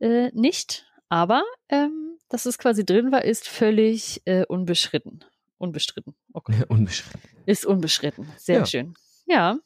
äh, 0.00 0.30
nicht, 0.32 0.86
aber 1.08 1.44
ähm, 1.68 2.18
dass 2.28 2.46
es 2.46 2.58
quasi 2.58 2.84
drin 2.84 3.12
war, 3.12 3.24
ist 3.24 3.46
völlig 3.48 4.22
äh, 4.24 4.44
unbeschritten. 4.44 5.24
Unbestritten. 5.58 6.14
Okay. 6.32 6.64
Unbeschränkt. 6.68 7.26
Ist 7.46 7.64
unbeschritten. 7.66 8.30
Sehr 8.36 8.58
Ja. 8.60 8.66
schön. 8.66 8.94
Ja. 9.26 9.58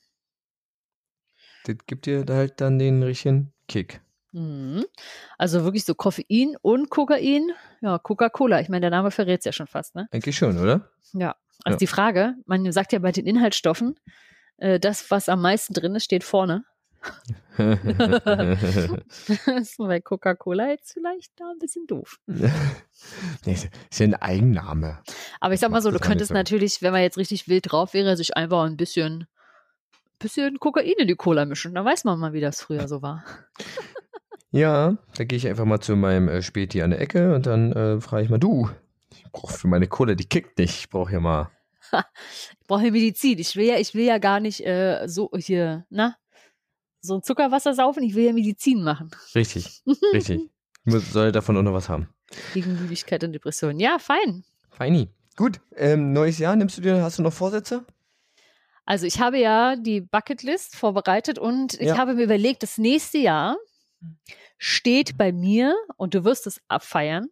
Das 1.64 1.76
gibt 1.86 2.06
dir 2.06 2.24
da 2.24 2.34
halt 2.36 2.60
dann 2.60 2.78
den 2.78 3.02
richtigen 3.02 3.52
Kick. 3.68 4.00
Mhm. 4.32 4.84
Also 5.38 5.64
wirklich 5.64 5.84
so 5.84 5.94
Koffein 5.94 6.56
und 6.62 6.88
Kokain. 6.90 7.50
Ja, 7.80 7.98
Coca-Cola. 7.98 8.60
Ich 8.60 8.68
meine, 8.68 8.82
der 8.82 8.90
Name 8.90 9.10
verrät 9.10 9.40
es 9.40 9.44
ja 9.44 9.52
schon 9.52 9.66
fast, 9.66 9.94
ne? 9.94 10.08
Eigentlich 10.12 10.36
schon, 10.36 10.56
oder? 10.58 10.88
Ja. 11.12 11.34
Also 11.64 11.74
Ja. 11.74 11.78
die 11.78 11.86
Frage, 11.86 12.34
man 12.46 12.70
sagt 12.72 12.92
ja 12.92 12.98
bei 13.00 13.12
den 13.12 13.26
Inhaltsstoffen, 13.26 13.98
äh, 14.58 14.78
das, 14.80 15.10
was 15.10 15.28
am 15.28 15.42
meisten 15.42 15.74
drin 15.74 15.94
ist, 15.94 16.04
steht 16.04 16.24
vorne. 16.24 16.64
Das 19.46 19.70
ist 19.70 19.78
bei 19.78 20.00
Coca-Cola 20.00 20.70
jetzt 20.70 20.92
vielleicht 20.92 21.32
da 21.36 21.50
ein 21.50 21.58
bisschen 21.58 21.86
doof. 21.86 22.18
nee, 22.26 23.52
ist 23.52 23.68
ja 23.92 24.06
ein 24.06 24.14
Eigenname. 24.14 24.98
Aber 25.40 25.54
ich 25.54 25.60
sag 25.60 25.70
mal 25.70 25.82
so, 25.82 25.90
du 25.90 25.98
könntest 25.98 26.30
alles 26.30 26.38
natürlich, 26.38 26.82
wenn 26.82 26.92
man 26.92 27.02
jetzt 27.02 27.18
richtig 27.18 27.48
wild 27.48 27.70
drauf 27.70 27.94
wäre, 27.94 28.16
sich 28.16 28.36
einfach 28.36 28.64
ein 28.64 28.76
bisschen, 28.76 29.26
bisschen 30.18 30.58
Kokain 30.58 30.94
in 30.98 31.08
die 31.08 31.16
Cola 31.16 31.44
mischen. 31.44 31.74
Da 31.74 31.84
weiß 31.84 32.04
man 32.04 32.18
mal, 32.18 32.32
wie 32.32 32.40
das 32.40 32.60
früher 32.60 32.88
so 32.88 33.02
war. 33.02 33.24
Ja, 34.52 34.96
da 35.16 35.24
gehe 35.24 35.36
ich 35.36 35.46
einfach 35.46 35.64
mal 35.64 35.78
zu 35.78 35.94
meinem 35.94 36.28
äh, 36.28 36.42
Späti 36.42 36.82
an 36.82 36.90
der 36.90 37.00
Ecke 37.00 37.36
und 37.36 37.46
dann 37.46 37.72
äh, 37.72 38.00
frage 38.00 38.24
ich 38.24 38.30
mal, 38.30 38.38
du, 38.38 38.68
ich 39.12 39.22
brauche 39.30 39.56
für 39.56 39.68
meine 39.68 39.86
Cola, 39.86 40.14
die 40.14 40.28
kickt 40.28 40.58
nicht. 40.58 40.76
Ich 40.76 40.90
brauche 40.90 41.12
ja 41.12 41.20
mal. 41.20 41.50
Ich 42.60 42.66
brauche 42.66 42.84
ja 42.84 42.90
Medizin. 42.92 43.38
Ich 43.40 43.56
will 43.56 43.66
ja, 43.66 43.76
ich 43.76 43.94
will 43.94 44.04
ja 44.04 44.18
gar 44.18 44.38
nicht 44.38 44.64
äh, 44.64 45.08
so 45.08 45.28
hier, 45.36 45.86
na, 45.90 46.16
so 47.00 47.14
ein 47.14 47.22
Zuckerwasser 47.22 47.74
saufen. 47.74 48.02
Ich 48.02 48.14
will 48.14 48.24
ja 48.24 48.32
Medizin 48.32 48.82
machen. 48.82 49.10
Richtig, 49.34 49.82
richtig. 50.12 50.50
Ich 50.84 50.94
soll 51.12 51.32
davon 51.32 51.56
auch 51.56 51.62
noch 51.62 51.72
was 51.72 51.88
haben. 51.88 52.08
Gegen 52.54 52.80
Müdigkeit 52.80 53.22
und 53.24 53.32
Depression. 53.32 53.78
Ja, 53.80 53.98
fein. 53.98 54.44
Feini. 54.70 55.08
Gut, 55.36 55.60
ähm, 55.76 56.12
neues 56.12 56.38
Jahr, 56.38 56.56
nimmst 56.56 56.76
du 56.78 56.82
dir, 56.82 57.02
hast 57.02 57.18
du 57.18 57.22
noch 57.22 57.32
Vorsätze? 57.32 57.84
Also 58.84 59.06
ich 59.06 59.20
habe 59.20 59.38
ja 59.38 59.76
die 59.76 60.00
Bucketlist 60.00 60.74
vorbereitet 60.76 61.38
und 61.38 61.74
ich 61.74 61.88
Ja. 61.88 61.96
habe 61.98 62.14
mir 62.14 62.24
überlegt, 62.24 62.62
das 62.62 62.76
nächste 62.78 63.18
Jahr 63.18 63.56
steht 64.58 65.16
bei 65.16 65.32
mir 65.32 65.74
und 65.96 66.14
du 66.14 66.24
wirst 66.24 66.46
es 66.46 66.60
abfeiern. 66.68 67.28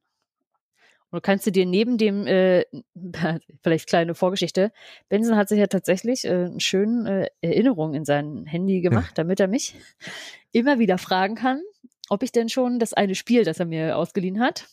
Und 1.10 1.22
kannst 1.22 1.46
du 1.46 1.52
dir 1.52 1.64
neben 1.64 1.96
dem, 1.96 2.26
äh, 2.26 2.64
vielleicht 3.62 3.88
kleine 3.88 4.14
Vorgeschichte, 4.14 4.72
Benson 5.08 5.36
hat 5.36 5.48
sich 5.48 5.58
ja 5.58 5.66
tatsächlich 5.66 6.24
äh, 6.24 6.46
eine 6.46 6.60
schöne 6.60 7.28
äh, 7.40 7.48
Erinnerung 7.48 7.94
in 7.94 8.04
sein 8.04 8.44
Handy 8.46 8.80
gemacht, 8.80 9.16
damit 9.16 9.40
er 9.40 9.48
mich 9.48 9.74
immer 10.52 10.78
wieder 10.78 10.98
fragen 10.98 11.34
kann, 11.34 11.62
ob 12.08 12.22
ich 12.22 12.32
denn 12.32 12.48
schon 12.48 12.78
das 12.78 12.92
eine 12.92 13.14
Spiel, 13.14 13.44
das 13.44 13.60
er 13.60 13.66
mir 13.66 13.96
ausgeliehen 13.96 14.40
hat, 14.40 14.68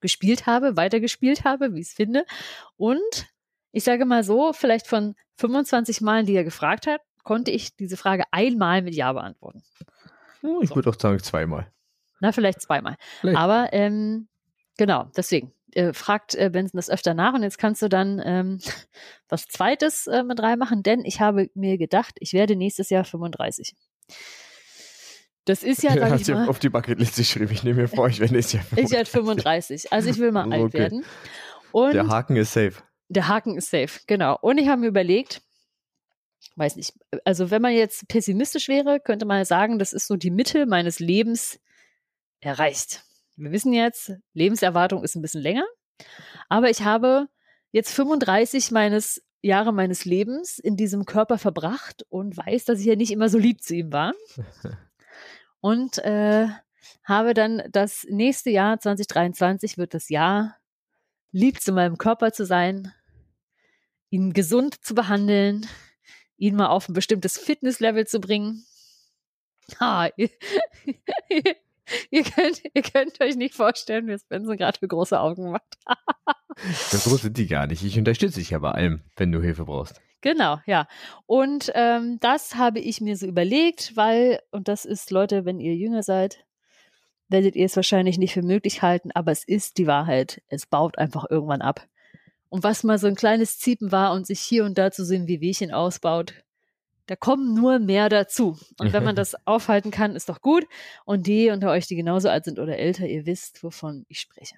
gespielt 0.00 0.46
habe, 0.46 0.76
weitergespielt 0.76 1.44
habe, 1.44 1.74
wie 1.74 1.80
ich 1.80 1.88
es 1.88 1.92
finde. 1.92 2.24
Und 2.76 3.26
ich 3.72 3.84
sage 3.84 4.04
mal 4.04 4.22
so, 4.22 4.52
vielleicht 4.52 4.86
von 4.86 5.14
25 5.36 6.00
Malen, 6.02 6.26
die 6.26 6.34
er 6.34 6.44
gefragt 6.44 6.86
hat, 6.86 7.00
konnte 7.24 7.50
ich 7.50 7.74
diese 7.76 7.96
Frage 7.96 8.24
einmal 8.30 8.82
mit 8.82 8.94
Ja 8.94 9.12
beantworten. 9.12 9.62
Oh, 10.42 10.60
ich 10.60 10.74
würde 10.74 10.90
auch 10.90 10.98
sagen 10.98 11.18
zweimal. 11.20 11.70
Na, 12.20 12.32
vielleicht 12.32 12.60
zweimal. 12.60 12.96
Vielleicht. 13.20 13.38
Aber 13.38 13.68
ähm, 13.72 14.28
genau, 14.78 15.10
deswegen 15.16 15.52
äh, 15.72 15.92
fragt 15.92 16.34
äh, 16.34 16.50
Benson 16.50 16.78
das 16.78 16.90
öfter 16.90 17.14
nach 17.14 17.34
und 17.34 17.42
jetzt 17.42 17.58
kannst 17.58 17.82
du 17.82 17.88
dann 17.88 18.20
ähm, 18.24 18.58
was 19.28 19.46
Zweites 19.46 20.06
äh, 20.06 20.22
mit 20.22 20.40
reinmachen, 20.40 20.82
denn 20.82 21.04
ich 21.04 21.20
habe 21.20 21.48
mir 21.54 21.78
gedacht, 21.78 22.16
ich 22.20 22.32
werde 22.32 22.56
nächstes 22.56 22.90
Jahr 22.90 23.04
35. 23.04 23.74
Das 25.44 25.64
ist 25.64 25.82
ja, 25.82 25.92
sag 25.98 26.20
ich 26.20 26.28
mal, 26.28 26.48
auf 26.48 26.60
die 26.60 26.68
Bucketliste 26.68 27.22
geschrieben. 27.22 27.50
Ich 27.52 27.64
nehme 27.64 27.82
mir 27.82 27.88
vor, 27.88 28.06
ich 28.08 28.20
werde 28.20 28.34
nächstes 28.34 28.60
Jahr. 28.60 28.64
ich 28.78 28.90
werde 28.92 29.10
35. 29.10 29.92
Also 29.92 30.08
ich 30.08 30.18
will 30.18 30.30
mal 30.30 30.44
alt 30.52 30.62
Okay. 30.62 30.78
werden. 30.78 31.04
Und 31.72 31.94
Der 31.94 32.06
Haken 32.06 32.36
ist 32.36 32.52
safe. 32.52 32.74
Der 33.08 33.28
Haken 33.28 33.56
ist 33.56 33.70
safe, 33.70 34.00
genau. 34.06 34.38
Und 34.40 34.58
ich 34.58 34.68
habe 34.68 34.82
mir 34.82 34.86
überlegt, 34.86 35.42
weiß 36.56 36.76
nicht, 36.76 36.94
also 37.24 37.50
wenn 37.50 37.62
man 37.62 37.72
jetzt 37.72 38.06
pessimistisch 38.08 38.68
wäre, 38.68 39.00
könnte 39.00 39.26
man 39.26 39.44
sagen, 39.44 39.78
das 39.78 39.92
ist 39.92 40.06
so 40.06 40.16
die 40.16 40.30
Mitte 40.30 40.66
meines 40.66 41.00
Lebens 41.00 41.58
erreicht. 42.40 43.04
Wir 43.42 43.50
wissen 43.50 43.72
jetzt, 43.72 44.12
Lebenserwartung 44.34 45.02
ist 45.02 45.16
ein 45.16 45.22
bisschen 45.22 45.42
länger, 45.42 45.64
aber 46.48 46.70
ich 46.70 46.82
habe 46.82 47.26
jetzt 47.72 47.92
35 47.92 48.70
meines 48.70 49.20
Jahre 49.40 49.72
meines 49.72 50.04
Lebens 50.04 50.60
in 50.60 50.76
diesem 50.76 51.06
Körper 51.06 51.38
verbracht 51.38 52.06
und 52.08 52.36
weiß, 52.36 52.66
dass 52.66 52.78
ich 52.78 52.86
ja 52.86 52.94
nicht 52.94 53.10
immer 53.10 53.28
so 53.28 53.38
lieb 53.38 53.60
zu 53.60 53.74
ihm 53.74 53.92
war. 53.92 54.12
Und 55.60 55.98
äh, 55.98 56.46
habe 57.02 57.34
dann 57.34 57.62
das 57.72 58.06
nächste 58.08 58.50
Jahr, 58.50 58.78
2023, 58.78 59.76
wird 59.76 59.94
das 59.94 60.08
Jahr 60.08 60.56
lieb 61.32 61.60
zu 61.60 61.72
meinem 61.72 61.98
Körper 61.98 62.32
zu 62.32 62.46
sein, 62.46 62.92
ihn 64.10 64.32
gesund 64.32 64.84
zu 64.84 64.94
behandeln, 64.94 65.66
ihn 66.36 66.54
mal 66.54 66.68
auf 66.68 66.88
ein 66.88 66.94
bestimmtes 66.94 67.38
Fitnesslevel 67.38 68.06
zu 68.06 68.20
bringen. 68.20 68.64
Ah, 69.78 70.08
ihr, 72.10 72.24
könnt, 72.24 72.62
ihr 72.72 72.82
könnt 72.82 73.20
euch 73.20 73.36
nicht 73.36 73.54
vorstellen, 73.54 74.06
wie 74.06 74.18
Spencer 74.18 74.56
gerade 74.56 74.78
für 74.78 74.88
große 74.88 75.18
Augen 75.18 75.50
macht. 75.50 75.78
so 76.90 77.10
groß 77.10 77.22
sind 77.22 77.36
die 77.36 77.46
gar 77.46 77.66
nicht. 77.66 77.82
Ich 77.82 77.98
unterstütze 77.98 78.40
dich 78.40 78.50
ja 78.50 78.58
bei 78.58 78.70
allem, 78.70 79.02
wenn 79.16 79.32
du 79.32 79.40
Hilfe 79.40 79.64
brauchst. 79.64 80.00
Genau, 80.20 80.58
ja. 80.66 80.86
Und 81.26 81.72
ähm, 81.74 82.18
das 82.20 82.54
habe 82.54 82.78
ich 82.78 83.00
mir 83.00 83.16
so 83.16 83.26
überlegt, 83.26 83.96
weil, 83.96 84.40
und 84.52 84.68
das 84.68 84.84
ist, 84.84 85.10
Leute, 85.10 85.44
wenn 85.44 85.58
ihr 85.58 85.74
jünger 85.74 86.02
seid, 86.02 86.44
werdet 87.28 87.56
ihr 87.56 87.66
es 87.66 87.76
wahrscheinlich 87.76 88.18
nicht 88.18 88.34
für 88.34 88.42
möglich 88.42 88.82
halten, 88.82 89.10
aber 89.12 89.32
es 89.32 89.42
ist 89.42 89.78
die 89.78 89.86
Wahrheit. 89.86 90.40
Es 90.48 90.66
baut 90.66 90.98
einfach 90.98 91.24
irgendwann 91.28 91.62
ab. 91.62 91.86
Und 92.48 92.62
was 92.62 92.84
mal 92.84 92.98
so 92.98 93.06
ein 93.06 93.14
kleines 93.16 93.58
Ziepen 93.58 93.90
war 93.90 94.12
und 94.12 94.26
sich 94.26 94.40
hier 94.40 94.64
und 94.64 94.78
da 94.78 94.90
zu 94.90 95.04
sehen, 95.04 95.26
wie 95.26 95.40
Wehchen 95.40 95.72
ausbaut, 95.72 96.34
da 97.06 97.16
kommen 97.16 97.54
nur 97.54 97.78
mehr 97.78 98.08
dazu. 98.08 98.58
Und 98.78 98.92
wenn 98.92 99.04
man 99.04 99.16
das 99.16 99.34
aufhalten 99.46 99.90
kann, 99.90 100.14
ist 100.14 100.28
doch 100.28 100.40
gut. 100.40 100.64
Und 101.04 101.26
die 101.26 101.50
unter 101.50 101.70
euch, 101.70 101.86
die 101.86 101.96
genauso 101.96 102.28
alt 102.28 102.44
sind 102.44 102.58
oder 102.58 102.78
älter, 102.78 103.06
ihr 103.06 103.26
wisst, 103.26 103.62
wovon 103.62 104.04
ich 104.08 104.20
spreche. 104.20 104.56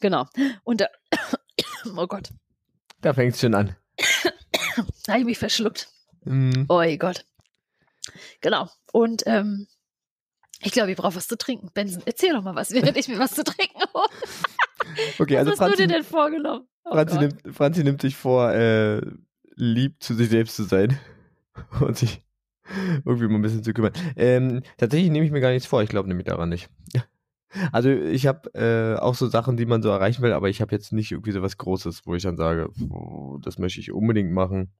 Genau. 0.00 0.26
Und 0.64 0.80
da, 0.80 0.86
oh 1.96 2.06
Gott. 2.06 2.30
Da 3.00 3.14
fängt 3.14 3.34
es 3.34 3.40
schon 3.40 3.54
an. 3.54 3.76
da 5.04 5.12
habe 5.12 5.20
ich 5.20 5.26
mich 5.26 5.38
verschluckt. 5.38 5.88
Mm. 6.24 6.64
Oh 6.68 6.82
Gott. 6.98 7.24
Genau. 8.40 8.68
Und 8.92 9.22
ähm, 9.26 9.66
ich 10.62 10.72
glaube, 10.72 10.90
ich 10.90 10.96
brauche 10.96 11.14
was 11.14 11.28
zu 11.28 11.38
trinken. 11.38 11.70
Benson, 11.72 12.02
erzähl 12.04 12.32
doch 12.32 12.42
mal 12.42 12.54
was, 12.54 12.72
während 12.72 12.96
ich 12.96 13.08
mir 13.08 13.18
was 13.18 13.34
zu 13.34 13.44
trinken 13.44 13.80
hole. 13.94 14.08
Okay, 15.18 15.36
also 15.36 15.52
was 15.52 15.58
Franzi, 15.58 15.72
hast 15.72 15.80
du 15.80 15.86
dir 15.86 15.94
denn 15.94 16.04
vorgenommen? 16.04 16.66
Oh 16.84 16.92
Franzi, 16.92 17.18
nimmt, 17.18 17.54
Franzi, 17.54 17.84
nimmt, 17.84 18.00
sich 18.00 18.16
vor, 18.16 18.50
äh, 18.50 19.00
lieb 19.54 20.02
zu 20.02 20.14
sich 20.14 20.30
selbst 20.30 20.56
zu 20.56 20.64
sein 20.64 20.98
und 21.80 21.96
sich 21.96 22.22
irgendwie 23.04 23.26
mal 23.26 23.36
ein 23.36 23.42
bisschen 23.42 23.64
zu 23.64 23.72
kümmern. 23.72 23.92
Ähm, 24.16 24.62
tatsächlich 24.76 25.10
nehme 25.10 25.24
ich 25.24 25.32
mir 25.32 25.40
gar 25.40 25.50
nichts 25.50 25.66
vor. 25.66 25.82
Ich 25.82 25.88
glaube 25.88 26.08
nämlich 26.08 26.26
daran 26.26 26.48
nicht. 26.48 26.68
Also 27.72 27.90
ich 27.90 28.28
habe 28.28 28.48
äh, 28.54 28.96
auch 29.00 29.16
so 29.16 29.26
Sachen, 29.26 29.56
die 29.56 29.66
man 29.66 29.82
so 29.82 29.88
erreichen 29.88 30.22
will, 30.22 30.32
aber 30.32 30.48
ich 30.48 30.60
habe 30.60 30.70
jetzt 30.70 30.92
nicht 30.92 31.10
irgendwie 31.10 31.32
so 31.32 31.42
was 31.42 31.58
Großes, 31.58 32.06
wo 32.06 32.14
ich 32.14 32.22
dann 32.22 32.36
sage, 32.36 32.70
oh, 32.90 33.38
das 33.42 33.58
möchte 33.58 33.80
ich 33.80 33.90
unbedingt 33.90 34.30
machen. 34.30 34.70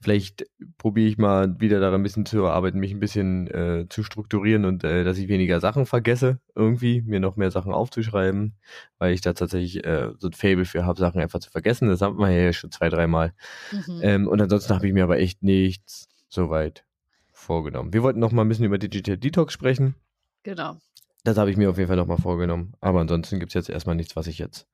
Vielleicht 0.00 0.46
probiere 0.78 1.08
ich 1.08 1.18
mal 1.18 1.60
wieder 1.60 1.80
daran 1.80 2.00
ein 2.00 2.02
bisschen 2.02 2.26
zu 2.26 2.46
arbeiten, 2.46 2.78
mich 2.78 2.92
ein 2.92 3.00
bisschen 3.00 3.46
äh, 3.48 3.86
zu 3.88 4.02
strukturieren 4.02 4.64
und 4.64 4.84
äh, 4.84 5.04
dass 5.04 5.18
ich 5.18 5.28
weniger 5.28 5.60
Sachen 5.60 5.86
vergesse, 5.86 6.40
irgendwie, 6.54 7.02
mir 7.02 7.20
noch 7.20 7.36
mehr 7.36 7.50
Sachen 7.50 7.72
aufzuschreiben, 7.72 8.54
weil 8.98 9.12
ich 9.12 9.20
da 9.20 9.32
tatsächlich 9.32 9.84
äh, 9.84 10.10
so 10.18 10.28
ein 10.28 10.32
Fable 10.32 10.64
für 10.64 10.84
habe, 10.84 10.98
Sachen 10.98 11.20
einfach 11.20 11.40
zu 11.40 11.50
vergessen. 11.50 11.88
Das 11.88 12.00
haben 12.00 12.18
wir 12.18 12.30
ja 12.30 12.52
schon 12.52 12.70
zwei, 12.70 12.88
dreimal. 12.88 13.32
Mhm. 13.72 14.00
Ähm, 14.02 14.28
und 14.28 14.40
ansonsten 14.40 14.74
habe 14.74 14.86
ich 14.86 14.92
mir 14.92 15.04
aber 15.04 15.18
echt 15.18 15.42
nichts 15.42 16.08
soweit 16.28 16.84
vorgenommen. 17.32 17.92
Wir 17.92 18.02
wollten 18.02 18.20
noch 18.20 18.32
mal 18.32 18.42
ein 18.42 18.48
bisschen 18.48 18.64
über 18.64 18.78
Digital 18.78 19.16
Detox 19.16 19.52
sprechen. 19.52 19.94
Genau. 20.42 20.76
Das 21.24 21.36
habe 21.36 21.50
ich 21.50 21.56
mir 21.56 21.68
auf 21.68 21.76
jeden 21.76 21.88
Fall 21.88 21.96
noch 21.96 22.06
mal 22.06 22.16
vorgenommen. 22.16 22.74
Aber 22.80 23.00
ansonsten 23.00 23.40
gibt 23.40 23.50
es 23.50 23.54
jetzt 23.54 23.68
erstmal 23.68 23.96
nichts, 23.96 24.16
was 24.16 24.26
ich 24.26 24.38
jetzt 24.38 24.66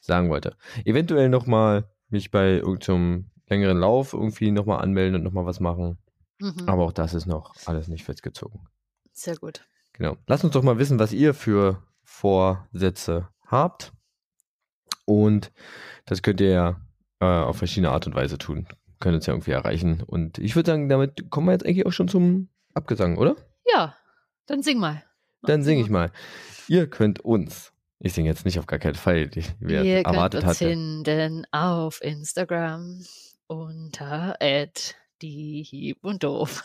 sagen 0.00 0.28
wollte. 0.28 0.56
Eventuell 0.84 1.28
noch 1.28 1.46
mal 1.46 1.88
mich 2.08 2.30
bei 2.30 2.54
irgendeinem 2.58 3.30
längeren 3.48 3.78
Lauf 3.78 4.12
irgendwie 4.12 4.50
nochmal 4.50 4.82
anmelden 4.82 5.16
und 5.16 5.22
nochmal 5.22 5.46
was 5.46 5.60
machen. 5.60 5.98
Mhm. 6.38 6.64
Aber 6.66 6.84
auch 6.84 6.92
das 6.92 7.14
ist 7.14 7.26
noch 7.26 7.54
alles 7.66 7.88
nicht 7.88 8.04
festgezogen. 8.04 8.60
Sehr 9.12 9.36
gut. 9.36 9.66
Genau. 9.92 10.16
Lasst 10.26 10.44
uns 10.44 10.52
doch 10.52 10.62
mal 10.62 10.78
wissen, 10.78 10.98
was 10.98 11.12
ihr 11.12 11.32
für 11.32 11.82
Vorsätze 12.02 13.28
habt. 13.46 13.92
Und 15.04 15.52
das 16.04 16.22
könnt 16.22 16.40
ihr 16.40 16.50
ja 16.50 16.80
äh, 17.20 17.24
auf 17.24 17.58
verschiedene 17.58 17.90
Art 17.90 18.06
und 18.06 18.14
Weise 18.14 18.38
tun. 18.38 18.66
Könnt 19.00 19.14
uns 19.14 19.26
ja 19.26 19.32
irgendwie 19.32 19.52
erreichen. 19.52 20.02
Und 20.02 20.38
ich 20.38 20.56
würde 20.56 20.72
sagen, 20.72 20.88
damit 20.88 21.30
kommen 21.30 21.46
wir 21.46 21.52
jetzt 21.52 21.64
eigentlich 21.64 21.86
auch 21.86 21.92
schon 21.92 22.08
zum 22.08 22.48
Abgesang, 22.74 23.16
oder? 23.16 23.36
Ja, 23.72 23.96
dann 24.46 24.62
sing 24.62 24.78
mal. 24.78 25.02
Dann 25.42 25.62
singe 25.62 25.80
ich 25.80 25.90
mal. 25.90 26.10
Ihr 26.68 26.88
könnt 26.90 27.20
uns 27.20 27.72
ich 27.98 28.12
singe 28.12 28.28
jetzt 28.28 28.44
nicht 28.44 28.58
auf 28.58 28.66
gar 28.66 28.78
keinen 28.78 28.94
Fall, 28.94 29.30
wie 29.60 29.74
er 29.74 30.04
erwartet 30.04 30.40
könnt 30.40 30.50
uns 30.50 30.60
hatte. 30.60 30.68
finden 30.68 31.46
auf 31.50 32.02
Instagram 32.02 33.02
unter 33.46 34.36
Dieb 35.22 35.98
und 36.02 36.22
doof. 36.22 36.64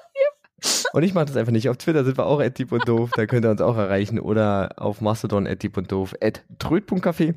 und 0.92 1.02
ich 1.02 1.14
mache 1.14 1.26
das 1.26 1.36
einfach 1.36 1.52
nicht. 1.52 1.68
Auf 1.68 1.76
Twitter 1.76 2.04
sind 2.04 2.18
wir 2.18 2.26
auch 2.26 2.42
Dieb 2.48 2.72
und 2.72 2.88
doof, 2.88 3.10
da 3.14 3.26
könnt 3.26 3.44
ihr 3.44 3.50
uns 3.50 3.60
auch 3.60 3.76
erreichen. 3.76 4.18
Oder 4.18 4.74
auf 4.76 5.00
Mastodon 5.00 5.48
Dieb 5.58 5.76
und 5.76 5.92
doof 5.92 6.14
tröd.café. 6.58 7.34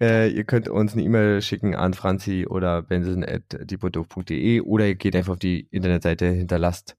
Äh, 0.00 0.30
ihr 0.30 0.44
könnt 0.44 0.68
uns 0.68 0.94
eine 0.94 1.02
E-Mail 1.02 1.40
schicken 1.40 1.76
an 1.76 1.94
franzi 1.94 2.46
oder 2.48 2.82
benson.diebunddoof.de 2.82 4.60
oder 4.60 4.86
ihr 4.86 4.96
geht 4.96 5.14
einfach 5.14 5.34
auf 5.34 5.38
die 5.38 5.68
Internetseite, 5.70 6.26
hinterlasst 6.26 6.96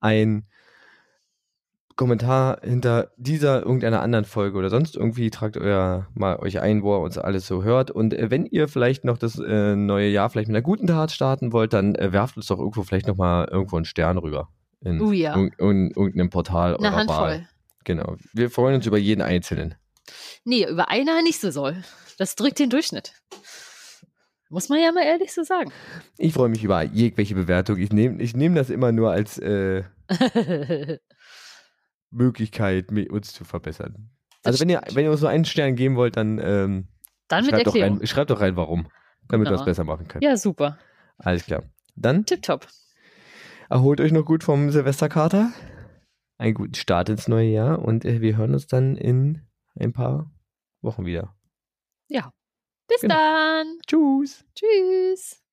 ein 0.00 0.46
Kommentar 1.96 2.60
hinter 2.62 3.10
dieser 3.16 3.62
irgendeiner 3.62 4.02
anderen 4.02 4.26
Folge 4.26 4.58
oder 4.58 4.68
sonst 4.68 4.96
irgendwie 4.96 5.30
tragt 5.30 5.56
euer 5.56 6.06
mal 6.14 6.36
euch 6.36 6.60
ein, 6.60 6.82
wo 6.82 6.94
ihr 6.94 7.00
uns 7.00 7.16
alles 7.16 7.46
so 7.46 7.64
hört. 7.64 7.90
Und 7.90 8.12
äh, 8.12 8.30
wenn 8.30 8.44
ihr 8.44 8.68
vielleicht 8.68 9.04
noch 9.04 9.16
das 9.16 9.38
äh, 9.38 9.74
neue 9.74 10.08
Jahr 10.08 10.28
vielleicht 10.28 10.48
mit 10.48 10.56
einer 10.56 10.62
guten 10.62 10.86
Tat 10.86 11.10
starten 11.10 11.52
wollt, 11.52 11.72
dann 11.72 11.94
äh, 11.94 12.12
werft 12.12 12.36
uns 12.36 12.46
doch 12.46 12.58
irgendwo 12.58 12.82
vielleicht 12.82 13.06
noch 13.06 13.16
mal 13.16 13.48
irgendwo 13.50 13.76
einen 13.76 13.86
Stern 13.86 14.18
rüber. 14.18 14.50
In, 14.82 15.00
uh, 15.00 15.10
ja. 15.10 15.34
in, 15.34 15.50
irgendeinem 15.58 16.28
Portal 16.28 16.76
Eine 16.76 16.92
Handvoll. 16.94 17.16
Wahl. 17.16 17.48
Genau. 17.84 18.16
Wir 18.34 18.50
freuen 18.50 18.74
uns 18.74 18.86
über 18.86 18.98
jeden 18.98 19.22
einzelnen. 19.22 19.74
Nee, 20.44 20.66
über 20.68 20.90
einer 20.90 21.22
nicht 21.22 21.40
so 21.40 21.50
soll. 21.50 21.82
Das 22.18 22.36
drückt 22.36 22.58
den 22.58 22.68
Durchschnitt. 22.68 23.14
Muss 24.48 24.68
man 24.68 24.80
ja 24.80 24.92
mal 24.92 25.02
ehrlich 25.02 25.32
so 25.32 25.42
sagen. 25.42 25.72
Ich 26.18 26.34
freue 26.34 26.48
mich 26.48 26.62
über 26.62 26.82
jegliche 26.82 27.34
Bewertung. 27.34 27.78
Ich 27.78 27.90
nehme 27.90 28.22
ich 28.22 28.36
nehm 28.36 28.54
das 28.54 28.70
immer 28.70 28.92
nur 28.92 29.10
als 29.10 29.38
äh, 29.38 29.82
Möglichkeit, 32.10 32.90
uns 33.10 33.32
zu 33.32 33.44
verbessern. 33.44 34.10
also 34.44 34.60
wenn 34.60 34.68
ihr, 34.68 34.80
wenn 34.92 35.04
ihr 35.04 35.10
uns 35.10 35.20
nur 35.20 35.30
einen 35.30 35.44
Stern 35.44 35.76
geben 35.76 35.96
wollt, 35.96 36.16
dann, 36.16 36.38
ähm, 36.38 36.88
dann 37.28 37.44
schreibt, 37.44 37.66
doch 37.66 37.76
rein, 37.76 38.06
schreibt 38.06 38.30
doch 38.30 38.40
rein, 38.40 38.56
warum. 38.56 38.88
Damit 39.28 39.46
genau. 39.46 39.56
wir 39.56 39.60
es 39.60 39.64
besser 39.64 39.84
machen 39.84 40.06
können. 40.06 40.22
Ja, 40.22 40.36
super. 40.36 40.78
Alles 41.18 41.44
klar. 41.44 41.64
Dann 41.96 42.24
Tipptopp. 42.26 42.68
Erholt 43.68 44.00
euch 44.00 44.12
noch 44.12 44.24
gut 44.24 44.44
vom 44.44 44.70
Silvesterkater. 44.70 45.52
Einen 46.38 46.54
guten 46.54 46.74
Start 46.74 47.08
ins 47.08 47.26
neue 47.26 47.48
Jahr 47.48 47.80
und 47.80 48.04
äh, 48.04 48.20
wir 48.20 48.36
hören 48.36 48.52
uns 48.52 48.66
dann 48.66 48.96
in 48.96 49.42
ein 49.74 49.92
paar 49.92 50.30
Wochen 50.82 51.04
wieder. 51.06 51.34
Ja. 52.08 52.32
Bis 52.86 53.00
genau. 53.00 53.14
dann. 53.14 53.78
Tschüss. 53.86 54.44
Tschüss. 54.54 55.45